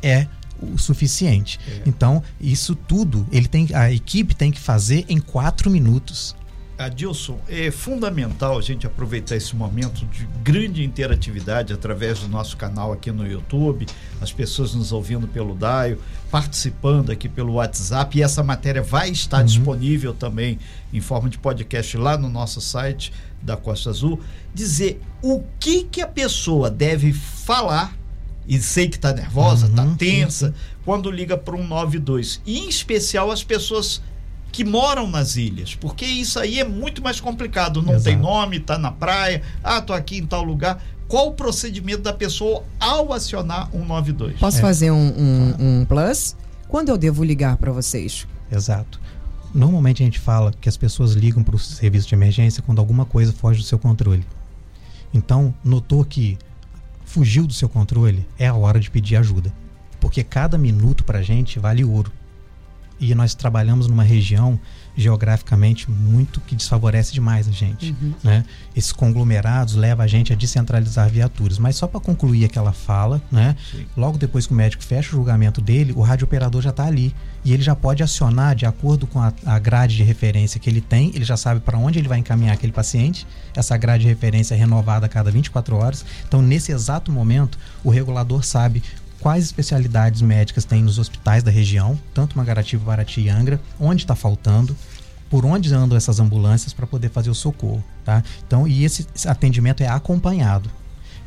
é 0.02 0.26
o 0.60 0.78
suficiente. 0.78 1.58
É. 1.66 1.82
Então, 1.86 2.22
isso 2.40 2.74
tudo 2.74 3.26
ele 3.32 3.48
tem, 3.48 3.68
a 3.74 3.90
equipe 3.90 4.34
tem 4.34 4.50
que 4.50 4.60
fazer 4.60 5.04
em 5.08 5.18
quatro 5.20 5.70
minutos. 5.70 6.36
Adilson, 6.80 7.38
é 7.46 7.70
fundamental 7.70 8.56
a 8.56 8.62
gente 8.62 8.86
aproveitar 8.86 9.36
esse 9.36 9.54
momento 9.54 10.06
de 10.06 10.26
grande 10.42 10.82
interatividade 10.82 11.74
através 11.74 12.20
do 12.20 12.28
nosso 12.28 12.56
canal 12.56 12.90
aqui 12.90 13.12
no 13.12 13.26
YouTube, 13.26 13.86
as 14.18 14.32
pessoas 14.32 14.74
nos 14.74 14.90
ouvindo 14.90 15.28
pelo 15.28 15.54
Daio, 15.54 16.00
participando 16.30 17.10
aqui 17.10 17.28
pelo 17.28 17.54
WhatsApp, 17.54 18.16
e 18.16 18.22
essa 18.22 18.42
matéria 18.42 18.82
vai 18.82 19.10
estar 19.10 19.40
uhum. 19.40 19.44
disponível 19.44 20.14
também 20.14 20.58
em 20.90 21.02
forma 21.02 21.28
de 21.28 21.36
podcast 21.36 21.98
lá 21.98 22.16
no 22.16 22.30
nosso 22.30 22.62
site 22.62 23.12
da 23.42 23.58
Costa 23.58 23.90
Azul, 23.90 24.18
dizer 24.54 25.02
o 25.22 25.44
que 25.58 25.84
que 25.84 26.00
a 26.00 26.06
pessoa 26.06 26.70
deve 26.70 27.12
falar 27.12 27.94
e 28.48 28.58
sei 28.58 28.88
que 28.88 28.96
está 28.96 29.12
nervosa, 29.12 29.66
está 29.66 29.82
uhum, 29.82 29.94
tensa, 29.96 30.48
sim, 30.48 30.52
sim. 30.52 30.58
quando 30.84 31.10
liga 31.10 31.36
para 31.36 31.54
um 31.54 31.66
92. 31.66 32.40
E 32.46 32.58
em 32.58 32.68
especial 32.68 33.30
as 33.30 33.44
pessoas 33.44 34.02
que 34.52 34.64
moram 34.64 35.08
nas 35.08 35.36
ilhas, 35.36 35.74
porque 35.74 36.04
isso 36.04 36.38
aí 36.38 36.58
é 36.58 36.64
muito 36.64 37.02
mais 37.02 37.20
complicado. 37.20 37.82
Não 37.82 37.94
Exato. 37.94 38.04
tem 38.04 38.16
nome, 38.16 38.56
está 38.56 38.76
na 38.76 38.90
praia, 38.90 39.42
ah, 39.62 39.80
tô 39.80 39.92
aqui 39.92 40.18
em 40.18 40.26
tal 40.26 40.42
lugar. 40.42 40.82
Qual 41.06 41.28
o 41.28 41.32
procedimento 41.32 42.02
da 42.02 42.12
pessoa 42.12 42.62
ao 42.78 43.12
acionar 43.12 43.68
192? 43.72 44.38
Posso 44.38 44.58
é. 44.58 44.60
fazer 44.60 44.90
um, 44.90 44.96
um, 44.96 45.54
um 45.58 45.84
plus? 45.84 46.36
Quando 46.68 46.88
eu 46.88 46.96
devo 46.96 47.24
ligar 47.24 47.56
para 47.56 47.72
vocês? 47.72 48.28
Exato. 48.50 49.00
Normalmente 49.52 50.02
a 50.02 50.06
gente 50.06 50.20
fala 50.20 50.52
que 50.60 50.68
as 50.68 50.76
pessoas 50.76 51.12
ligam 51.12 51.42
para 51.42 51.56
o 51.56 51.58
serviço 51.58 52.06
de 52.06 52.14
emergência 52.14 52.62
quando 52.62 52.78
alguma 52.78 53.04
coisa 53.04 53.32
foge 53.32 53.60
do 53.60 53.66
seu 53.66 53.78
controle. 53.78 54.24
Então, 55.12 55.52
notou 55.64 56.04
que 56.04 56.38
fugiu 57.04 57.44
do 57.44 57.52
seu 57.52 57.68
controle, 57.68 58.24
é 58.38 58.46
a 58.46 58.54
hora 58.54 58.78
de 58.78 58.88
pedir 58.88 59.16
ajuda. 59.16 59.52
Porque 59.98 60.22
cada 60.22 60.56
minuto 60.56 61.02
para 61.02 61.18
a 61.18 61.22
gente 61.22 61.58
vale 61.58 61.84
ouro 61.84 62.12
e 63.00 63.14
nós 63.14 63.34
trabalhamos 63.34 63.86
numa 63.86 64.02
região 64.02 64.60
geograficamente 64.96 65.90
muito 65.90 66.40
que 66.40 66.54
desfavorece 66.54 67.12
demais 67.12 67.48
a 67.48 67.52
gente. 67.52 67.96
Uhum. 68.00 68.12
Né? 68.22 68.44
Esses 68.76 68.92
conglomerados 68.92 69.74
levam 69.74 70.04
a 70.04 70.06
gente 70.06 70.32
a 70.32 70.36
descentralizar 70.36 71.08
viaturas. 71.08 71.58
Mas 71.58 71.76
só 71.76 71.86
para 71.86 72.00
concluir 72.00 72.44
aquela 72.44 72.72
fala, 72.72 73.22
né? 73.30 73.56
logo 73.96 74.18
depois 74.18 74.46
que 74.46 74.52
o 74.52 74.56
médico 74.56 74.82
fecha 74.82 75.08
o 75.08 75.12
julgamento 75.12 75.60
dele, 75.60 75.92
o 75.96 76.02
radiooperador 76.02 76.60
já 76.60 76.70
está 76.70 76.84
ali. 76.84 77.14
E 77.42 77.54
ele 77.54 77.62
já 77.62 77.74
pode 77.74 78.02
acionar 78.02 78.54
de 78.54 78.66
acordo 78.66 79.06
com 79.06 79.18
a, 79.18 79.32
a 79.46 79.58
grade 79.58 79.96
de 79.96 80.02
referência 80.02 80.60
que 80.60 80.68
ele 80.68 80.82
tem, 80.82 81.10
ele 81.14 81.24
já 81.24 81.38
sabe 81.38 81.60
para 81.60 81.78
onde 81.78 81.98
ele 81.98 82.08
vai 82.08 82.18
encaminhar 82.18 82.52
aquele 82.52 82.72
paciente. 82.72 83.26
Essa 83.56 83.76
grade 83.78 84.02
de 84.02 84.08
referência 84.10 84.54
é 84.54 84.58
renovada 84.58 85.06
a 85.06 85.08
cada 85.08 85.30
24 85.30 85.74
horas. 85.76 86.04
Então, 86.28 86.42
nesse 86.42 86.70
exato 86.70 87.10
momento, 87.10 87.58
o 87.82 87.88
regulador 87.88 88.44
sabe 88.44 88.82
quais 89.20 89.44
especialidades 89.44 90.22
médicas 90.22 90.64
tem 90.64 90.82
nos 90.82 90.98
hospitais 90.98 91.42
da 91.42 91.50
região, 91.50 91.98
tanto 92.14 92.36
Mangaratiba, 92.36 92.84
Paraty 92.84 93.22
e 93.22 93.28
Angra, 93.28 93.60
onde 93.78 94.02
está 94.02 94.16
faltando, 94.16 94.76
por 95.28 95.46
onde 95.46 95.72
andam 95.72 95.96
essas 95.96 96.18
ambulâncias 96.18 96.72
para 96.72 96.86
poder 96.86 97.10
fazer 97.10 97.30
o 97.30 97.34
socorro, 97.34 97.84
tá? 98.04 98.22
Então, 98.46 98.66
e 98.66 98.84
esse 98.84 99.06
atendimento 99.28 99.82
é 99.82 99.86
acompanhado. 99.86 100.68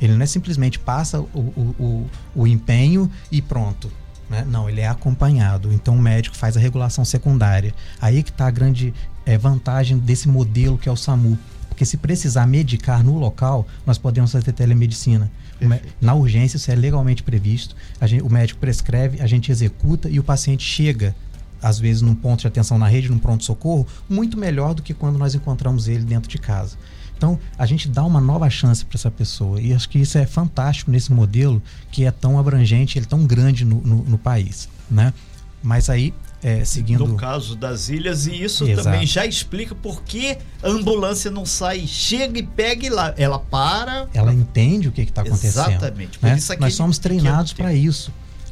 Ele 0.01 0.13
não 0.13 0.23
é 0.23 0.25
simplesmente 0.25 0.77
passa 0.77 1.21
o, 1.21 1.25
o, 1.33 1.75
o, 1.79 2.09
o 2.35 2.47
empenho 2.47 3.09
e 3.31 3.41
pronto. 3.41 3.89
Né? 4.29 4.45
Não, 4.45 4.69
ele 4.69 4.81
é 4.81 4.87
acompanhado. 4.87 5.71
Então 5.71 5.95
o 5.95 6.01
médico 6.01 6.35
faz 6.35 6.57
a 6.57 6.59
regulação 6.59 7.05
secundária. 7.05 7.73
Aí 8.01 8.21
que 8.21 8.29
está 8.29 8.47
a 8.47 8.51
grande 8.51 8.93
é, 9.25 9.37
vantagem 9.37 9.97
desse 9.97 10.27
modelo 10.27 10.77
que 10.77 10.89
é 10.89 10.91
o 10.91 10.97
SAMU. 10.97 11.37
Porque 11.69 11.85
se 11.85 11.97
precisar 11.97 12.45
medicar 12.45 13.03
no 13.03 13.17
local, 13.17 13.65
nós 13.85 13.97
podemos 13.97 14.31
fazer 14.31 14.51
telemedicina. 14.51 15.31
Na 16.01 16.13
urgência, 16.13 16.57
isso 16.57 16.71
é 16.71 16.75
legalmente 16.75 17.23
previsto. 17.23 17.75
Gente, 18.03 18.23
o 18.23 18.29
médico 18.29 18.59
prescreve, 18.59 19.21
a 19.21 19.27
gente 19.27 19.51
executa 19.51 20.09
e 20.09 20.19
o 20.19 20.23
paciente 20.23 20.63
chega, 20.63 21.15
às 21.61 21.79
vezes, 21.79 22.01
num 22.01 22.15
ponto 22.15 22.41
de 22.41 22.47
atenção 22.47 22.77
na 22.77 22.87
rede, 22.87 23.09
num 23.09 23.19
pronto-socorro, 23.19 23.87
muito 24.09 24.37
melhor 24.37 24.73
do 24.73 24.81
que 24.81 24.93
quando 24.93 25.17
nós 25.17 25.35
encontramos 25.35 25.87
ele 25.87 26.03
dentro 26.03 26.29
de 26.29 26.37
casa. 26.37 26.77
Então, 27.17 27.39
a 27.57 27.65
gente 27.65 27.87
dá 27.87 28.03
uma 28.03 28.19
nova 28.19 28.49
chance 28.49 28.83
para 28.83 28.97
essa 28.97 29.09
pessoa. 29.09 29.61
E 29.61 29.73
acho 29.73 29.87
que 29.87 29.97
isso 29.99 30.17
é 30.17 30.25
fantástico 30.25 30.91
nesse 30.91 31.11
modelo 31.13 31.61
que 31.89 32.03
é 32.03 32.11
tão 32.11 32.37
abrangente, 32.37 32.97
ele 32.97 33.05
é 33.05 33.09
tão 33.09 33.25
grande 33.25 33.63
no, 33.63 33.79
no, 33.81 34.03
no 34.03 34.17
país. 34.17 34.67
Né? 34.91 35.13
Mas 35.61 35.89
aí 35.89 36.13
é, 36.43 36.65
seguindo. 36.65 37.07
No 37.07 37.15
caso 37.15 37.55
das 37.55 37.87
ilhas, 37.87 38.27
e 38.27 38.43
isso 38.43 38.67
Exato. 38.67 38.83
também 38.83 39.07
já 39.07 39.25
explica 39.25 39.73
por 39.73 40.03
que 40.03 40.37
a 40.61 40.67
ambulância 40.67 41.31
não 41.31 41.45
sai, 41.45 41.87
chega 41.87 42.37
e 42.37 42.43
pega 42.43 42.85
e 42.85 42.89
lá. 42.89 43.13
Ela 43.17 43.39
para. 43.39 44.07
Ela 44.13 44.33
entende 44.33 44.89
o 44.89 44.91
que 44.91 45.01
está 45.01 45.21
acontecendo. 45.21 45.69
Exatamente. 45.69 46.19
Né? 46.21 46.37
Nós 46.59 46.75
somos 46.75 46.97
treinados 46.97 47.53
para 47.53 47.73
isso. 47.73 48.11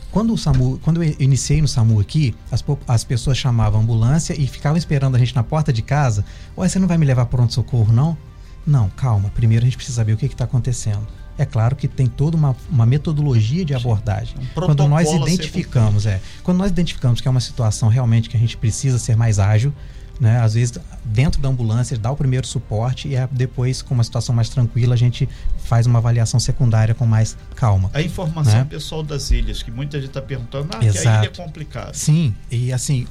Quando 0.09 0.33
o 0.33 0.37
SAMU, 0.37 0.79
quando 0.83 1.01
eu 1.01 1.15
iniciei 1.19 1.61
no 1.61 1.67
SAMU 1.67 1.99
aqui, 1.99 2.35
as, 2.51 2.63
as 2.87 3.03
pessoas 3.03 3.37
chamavam 3.37 3.79
a 3.79 3.83
ambulância 3.83 4.39
e 4.39 4.45
ficavam 4.45 4.77
esperando 4.77 5.15
a 5.15 5.19
gente 5.19 5.35
na 5.35 5.43
porta 5.43 5.71
de 5.71 5.81
casa. 5.81 6.25
Ué, 6.57 6.67
você 6.67 6.79
não 6.79 6.87
vai 6.87 6.97
me 6.97 7.05
levar 7.05 7.25
para 7.25 7.37
pronto-socorro, 7.37 7.93
não? 7.93 8.17
Não, 8.65 8.89
calma. 8.89 9.29
Primeiro 9.29 9.63
a 9.63 9.67
gente 9.67 9.77
precisa 9.77 9.97
saber 9.97 10.13
o 10.13 10.17
que 10.17 10.25
está 10.25 10.43
acontecendo. 10.43 11.07
É 11.41 11.45
claro 11.45 11.75
que 11.75 11.87
tem 11.87 12.05
toda 12.05 12.37
uma, 12.37 12.55
uma 12.69 12.85
metodologia 12.85 13.65
de 13.65 13.73
abordagem. 13.73 14.35
Um 14.37 14.61
quando 14.61 14.87
nós 14.87 15.11
identificamos, 15.11 16.05
é, 16.05 16.21
quando 16.43 16.59
nós 16.59 16.69
identificamos 16.69 17.19
que 17.19 17.27
é 17.27 17.31
uma 17.31 17.39
situação 17.39 17.89
realmente 17.89 18.29
que 18.29 18.37
a 18.37 18.39
gente 18.39 18.55
precisa 18.55 18.99
ser 18.99 19.17
mais 19.17 19.39
ágil, 19.39 19.73
né? 20.19 20.39
Às 20.39 20.53
vezes 20.53 20.77
dentro 21.03 21.41
da 21.41 21.49
ambulância 21.49 21.97
dá 21.97 22.11
o 22.11 22.15
primeiro 22.15 22.45
suporte 22.45 23.07
e 23.07 23.15
é 23.15 23.27
depois 23.31 23.81
com 23.81 23.95
uma 23.95 24.03
situação 24.03 24.35
mais 24.35 24.49
tranquila 24.49 24.93
a 24.93 24.97
gente 24.97 25.27
faz 25.63 25.87
uma 25.87 25.97
avaliação 25.97 26.39
secundária 26.39 26.93
com 26.93 27.07
mais 27.07 27.35
calma. 27.55 27.89
A 27.91 28.03
informação 28.03 28.59
né? 28.59 28.67
pessoal 28.69 29.01
das 29.01 29.31
ilhas 29.31 29.63
que 29.63 29.71
muita 29.71 29.97
gente 29.97 30.09
está 30.09 30.21
perguntando, 30.21 30.69
ah, 30.75 30.85
Exato. 30.85 31.01
que 31.01 31.07
a 31.07 31.17
ilha 31.21 31.25
é 31.25 31.43
complicada. 31.43 31.93
Sim, 31.95 32.35
e 32.51 32.71
assim 32.71 33.07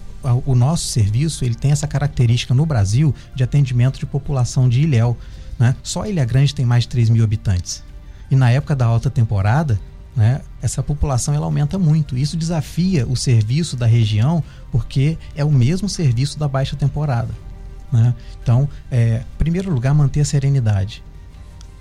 o 0.46 0.54
nosso 0.54 0.86
serviço 0.86 1.44
ele 1.44 1.56
tem 1.56 1.72
essa 1.72 1.88
característica 1.88 2.54
no 2.54 2.64
Brasil 2.64 3.12
de 3.34 3.42
atendimento 3.42 3.98
de 3.98 4.06
população 4.06 4.68
de 4.68 4.82
Ilhéu. 4.82 5.18
Né? 5.58 5.74
Só 5.82 6.06
Ilha 6.06 6.24
Grande 6.24 6.54
tem 6.54 6.64
mais 6.64 6.84
de 6.84 6.90
3 6.90 7.10
mil 7.10 7.24
habitantes. 7.24 7.82
E 8.30 8.36
na 8.36 8.50
época 8.50 8.76
da 8.76 8.86
alta 8.86 9.10
temporada, 9.10 9.80
né, 10.14 10.40
essa 10.62 10.82
população 10.82 11.34
ela 11.34 11.46
aumenta 11.46 11.78
muito. 11.78 12.16
Isso 12.16 12.36
desafia 12.36 13.06
o 13.06 13.16
serviço 13.16 13.76
da 13.76 13.86
região, 13.86 14.42
porque 14.70 15.18
é 15.34 15.44
o 15.44 15.50
mesmo 15.50 15.88
serviço 15.88 16.38
da 16.38 16.46
baixa 16.46 16.76
temporada. 16.76 17.32
Né? 17.92 18.14
Então, 18.42 18.68
é, 18.90 19.22
primeiro 19.38 19.72
lugar, 19.72 19.94
manter 19.94 20.20
a 20.20 20.24
serenidade. 20.24 21.02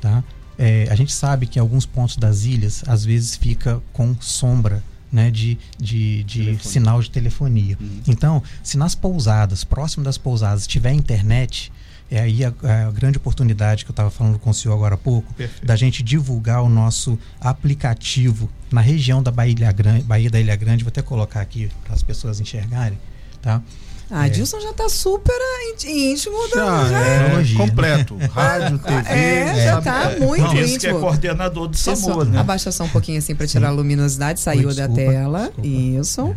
Tá? 0.02 0.24
É, 0.58 0.88
a 0.90 0.96
gente 0.96 1.14
sabe 1.14 1.46
que 1.46 1.60
em 1.60 1.62
alguns 1.62 1.86
pontos 1.86 2.18
das 2.18 2.44
ilhas, 2.44 2.84
às 2.88 3.06
vezes 3.06 3.36
fica 3.36 3.82
com 3.94 4.16
sombra 4.20 4.84
né, 5.12 5.32
de, 5.32 5.58
de, 5.78 6.24
de 6.24 6.58
sinal 6.60 7.02
de 7.02 7.10
telefonia. 7.10 7.78
Uhum. 7.80 8.02
Então, 8.08 8.44
se 8.64 8.78
nas 8.78 8.96
pousadas, 8.96 9.64
próximo 9.64 10.04
das 10.04 10.18
pousadas, 10.18 10.68
tiver 10.68 10.94
internet, 10.94 11.72
é 12.12 12.20
aí 12.20 12.44
a, 12.44 12.54
a 12.88 12.92
grande 12.92 13.18
oportunidade 13.18 13.86
que 13.86 13.92
eu 13.92 13.94
estava 13.94 14.10
falando 14.10 14.40
com 14.40 14.50
o 14.50 14.54
senhor 14.54 14.74
agora 14.74 14.96
há 14.96 14.98
pouco, 14.98 15.32
Perfeito. 15.34 15.66
da 15.66 15.76
gente 15.76 16.02
divulgar 16.02 16.64
o 16.64 16.70
nosso 16.70 17.18
aplicativo 17.40 18.50
na 18.72 18.82
região 18.82 19.22
da 19.22 19.32
Bahia, 19.32 19.72
Grande, 19.72 20.04
Bahia 20.04 20.30
da 20.30 20.40
Ilha 20.40 20.56
Grande. 20.56 20.84
Vou 20.84 20.90
até 20.90 21.02
colocar 21.02 21.42
aqui 21.42 21.70
para 21.84 21.94
as 21.94 22.04
pessoas 22.04 22.40
enxergarem. 22.40 22.98
Tá? 23.42 23.62
Ah, 24.12 24.26
é. 24.26 24.30
Dilson 24.30 24.60
já 24.60 24.72
está 24.72 24.90
super 24.90 25.38
íntimo 25.86 26.36
da 26.50 26.90
já, 26.90 27.08
é, 27.08 27.42
é 27.42 27.56
completo. 27.56 28.18
Rádio, 28.32 28.80
TV. 28.82 29.10
É, 29.10 29.64
já 29.66 29.78
está 29.78 30.12
é, 30.12 30.20
muito 30.20 30.46
íntimo. 30.46 30.62
Isso 30.62 30.80
que 30.80 30.88
é 30.88 30.94
coordenador 30.94 31.68
do 31.68 31.78
SAMU, 31.78 32.24
né? 32.26 32.40
Abaixa 32.40 32.72
só 32.72 32.86
um 32.86 32.90
pouquinho 32.90 33.20
assim 33.20 33.36
para 33.36 33.46
tirar 33.46 33.68
a 33.68 33.72
luminosidade. 33.72 34.40
Saiu 34.40 34.70
Oi, 34.70 34.74
desculpa, 34.74 35.02
da 35.02 35.12
tela. 35.12 35.40
Desculpa. 35.44 35.68
Isso. 35.68 36.36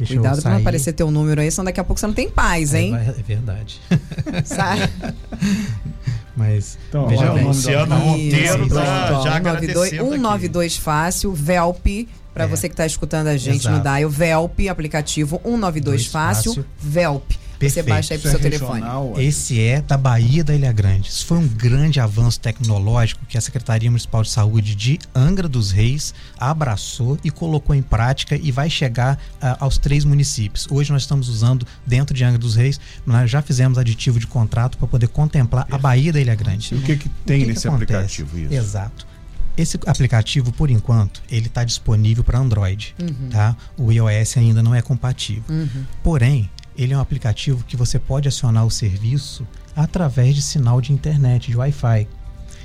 É. 0.00 0.06
Cuidado 0.06 0.42
para 0.42 0.52
não 0.52 0.58
aparecer 0.60 0.92
teu 0.92 1.10
número 1.10 1.40
aí, 1.40 1.50
senão 1.50 1.64
daqui 1.64 1.80
a 1.80 1.84
pouco 1.84 2.00
você 2.00 2.06
não 2.06 2.14
tem 2.14 2.28
paz, 2.30 2.74
hein? 2.74 2.96
É, 2.96 3.10
é 3.10 3.22
verdade. 3.22 3.80
Sai. 4.44 4.88
Mas 6.36 6.78
então, 6.88 7.06
veja 7.06 7.32
bem. 7.32 7.44
Luciano 7.44 7.96
Monteiro 7.96 8.68
tá 8.68 9.22
já 9.22 9.32
192, 9.34 9.90
192 9.90 10.76
fácil, 10.76 11.32
VELP 11.32 12.08
para 12.32 12.44
é. 12.44 12.46
você 12.46 12.68
que 12.68 12.72
está 12.72 12.86
escutando 12.86 13.26
a 13.26 13.36
gente 13.36 13.66
Exato. 13.66 13.76
no 13.76 13.82
Dial 13.82 14.08
VELP, 14.08 14.68
aplicativo 14.68 15.40
192 15.44 16.06
fácil, 16.06 16.54
fácil, 16.54 16.66
VELP. 16.78 17.39
Perfeito. 17.60 17.84
Você 17.84 17.90
baixa 17.90 18.14
aí 18.14 18.18
pro 18.18 18.30
seu 18.30 18.38
é 18.38 18.42
telefone. 18.42 18.82
Esse 19.18 19.60
é 19.60 19.82
da 19.82 19.98
Bahia 19.98 20.42
da 20.42 20.54
Ilha 20.54 20.72
Grande. 20.72 21.10
Isso 21.10 21.26
foi 21.26 21.36
um 21.36 21.46
grande 21.46 22.00
avanço 22.00 22.40
tecnológico 22.40 23.26
que 23.26 23.36
a 23.36 23.40
Secretaria 23.40 23.90
Municipal 23.90 24.22
de 24.22 24.30
Saúde 24.30 24.74
de 24.74 24.98
Angra 25.14 25.46
dos 25.46 25.70
Reis 25.70 26.14
abraçou 26.38 27.18
e 27.22 27.30
colocou 27.30 27.76
em 27.76 27.82
prática 27.82 28.34
e 28.34 28.50
vai 28.50 28.70
chegar 28.70 29.16
uh, 29.16 29.56
aos 29.60 29.76
três 29.76 30.06
municípios. 30.06 30.66
Hoje 30.70 30.90
nós 30.90 31.02
estamos 31.02 31.28
usando 31.28 31.66
dentro 31.86 32.16
de 32.16 32.24
Angra 32.24 32.38
dos 32.38 32.54
Reis, 32.54 32.80
nós 33.04 33.30
já 33.30 33.42
fizemos 33.42 33.76
aditivo 33.76 34.18
de 34.18 34.26
contrato 34.26 34.78
para 34.78 34.88
poder 34.88 35.08
contemplar 35.08 35.66
Perfeito. 35.66 35.86
a 35.86 35.88
Bahia 35.88 36.12
da 36.14 36.20
Ilha 36.20 36.34
Grande. 36.34 36.74
E 36.74 36.78
o 36.78 36.80
que, 36.80 36.96
que 36.96 37.10
tem 37.26 37.42
que 37.42 37.46
nesse 37.46 37.68
que 37.68 37.74
aplicativo? 37.74 38.38
Isso? 38.38 38.54
Exato. 38.54 39.06
Esse 39.54 39.78
aplicativo, 39.84 40.50
por 40.50 40.70
enquanto, 40.70 41.22
ele 41.30 41.48
está 41.48 41.62
disponível 41.62 42.24
para 42.24 42.38
Android, 42.38 42.94
uhum. 42.98 43.28
tá? 43.28 43.54
O 43.76 43.92
iOS 43.92 44.38
ainda 44.38 44.62
não 44.62 44.74
é 44.74 44.80
compatível. 44.80 45.44
Uhum. 45.50 45.84
Porém, 46.02 46.48
ele 46.80 46.94
é 46.94 46.96
um 46.96 47.00
aplicativo 47.00 47.62
que 47.64 47.76
você 47.76 47.98
pode 47.98 48.26
acionar 48.26 48.64
o 48.64 48.70
serviço 48.70 49.46
através 49.76 50.34
de 50.34 50.40
sinal 50.40 50.80
de 50.80 50.92
internet, 50.92 51.50
de 51.50 51.56
Wi-Fi. 51.56 52.08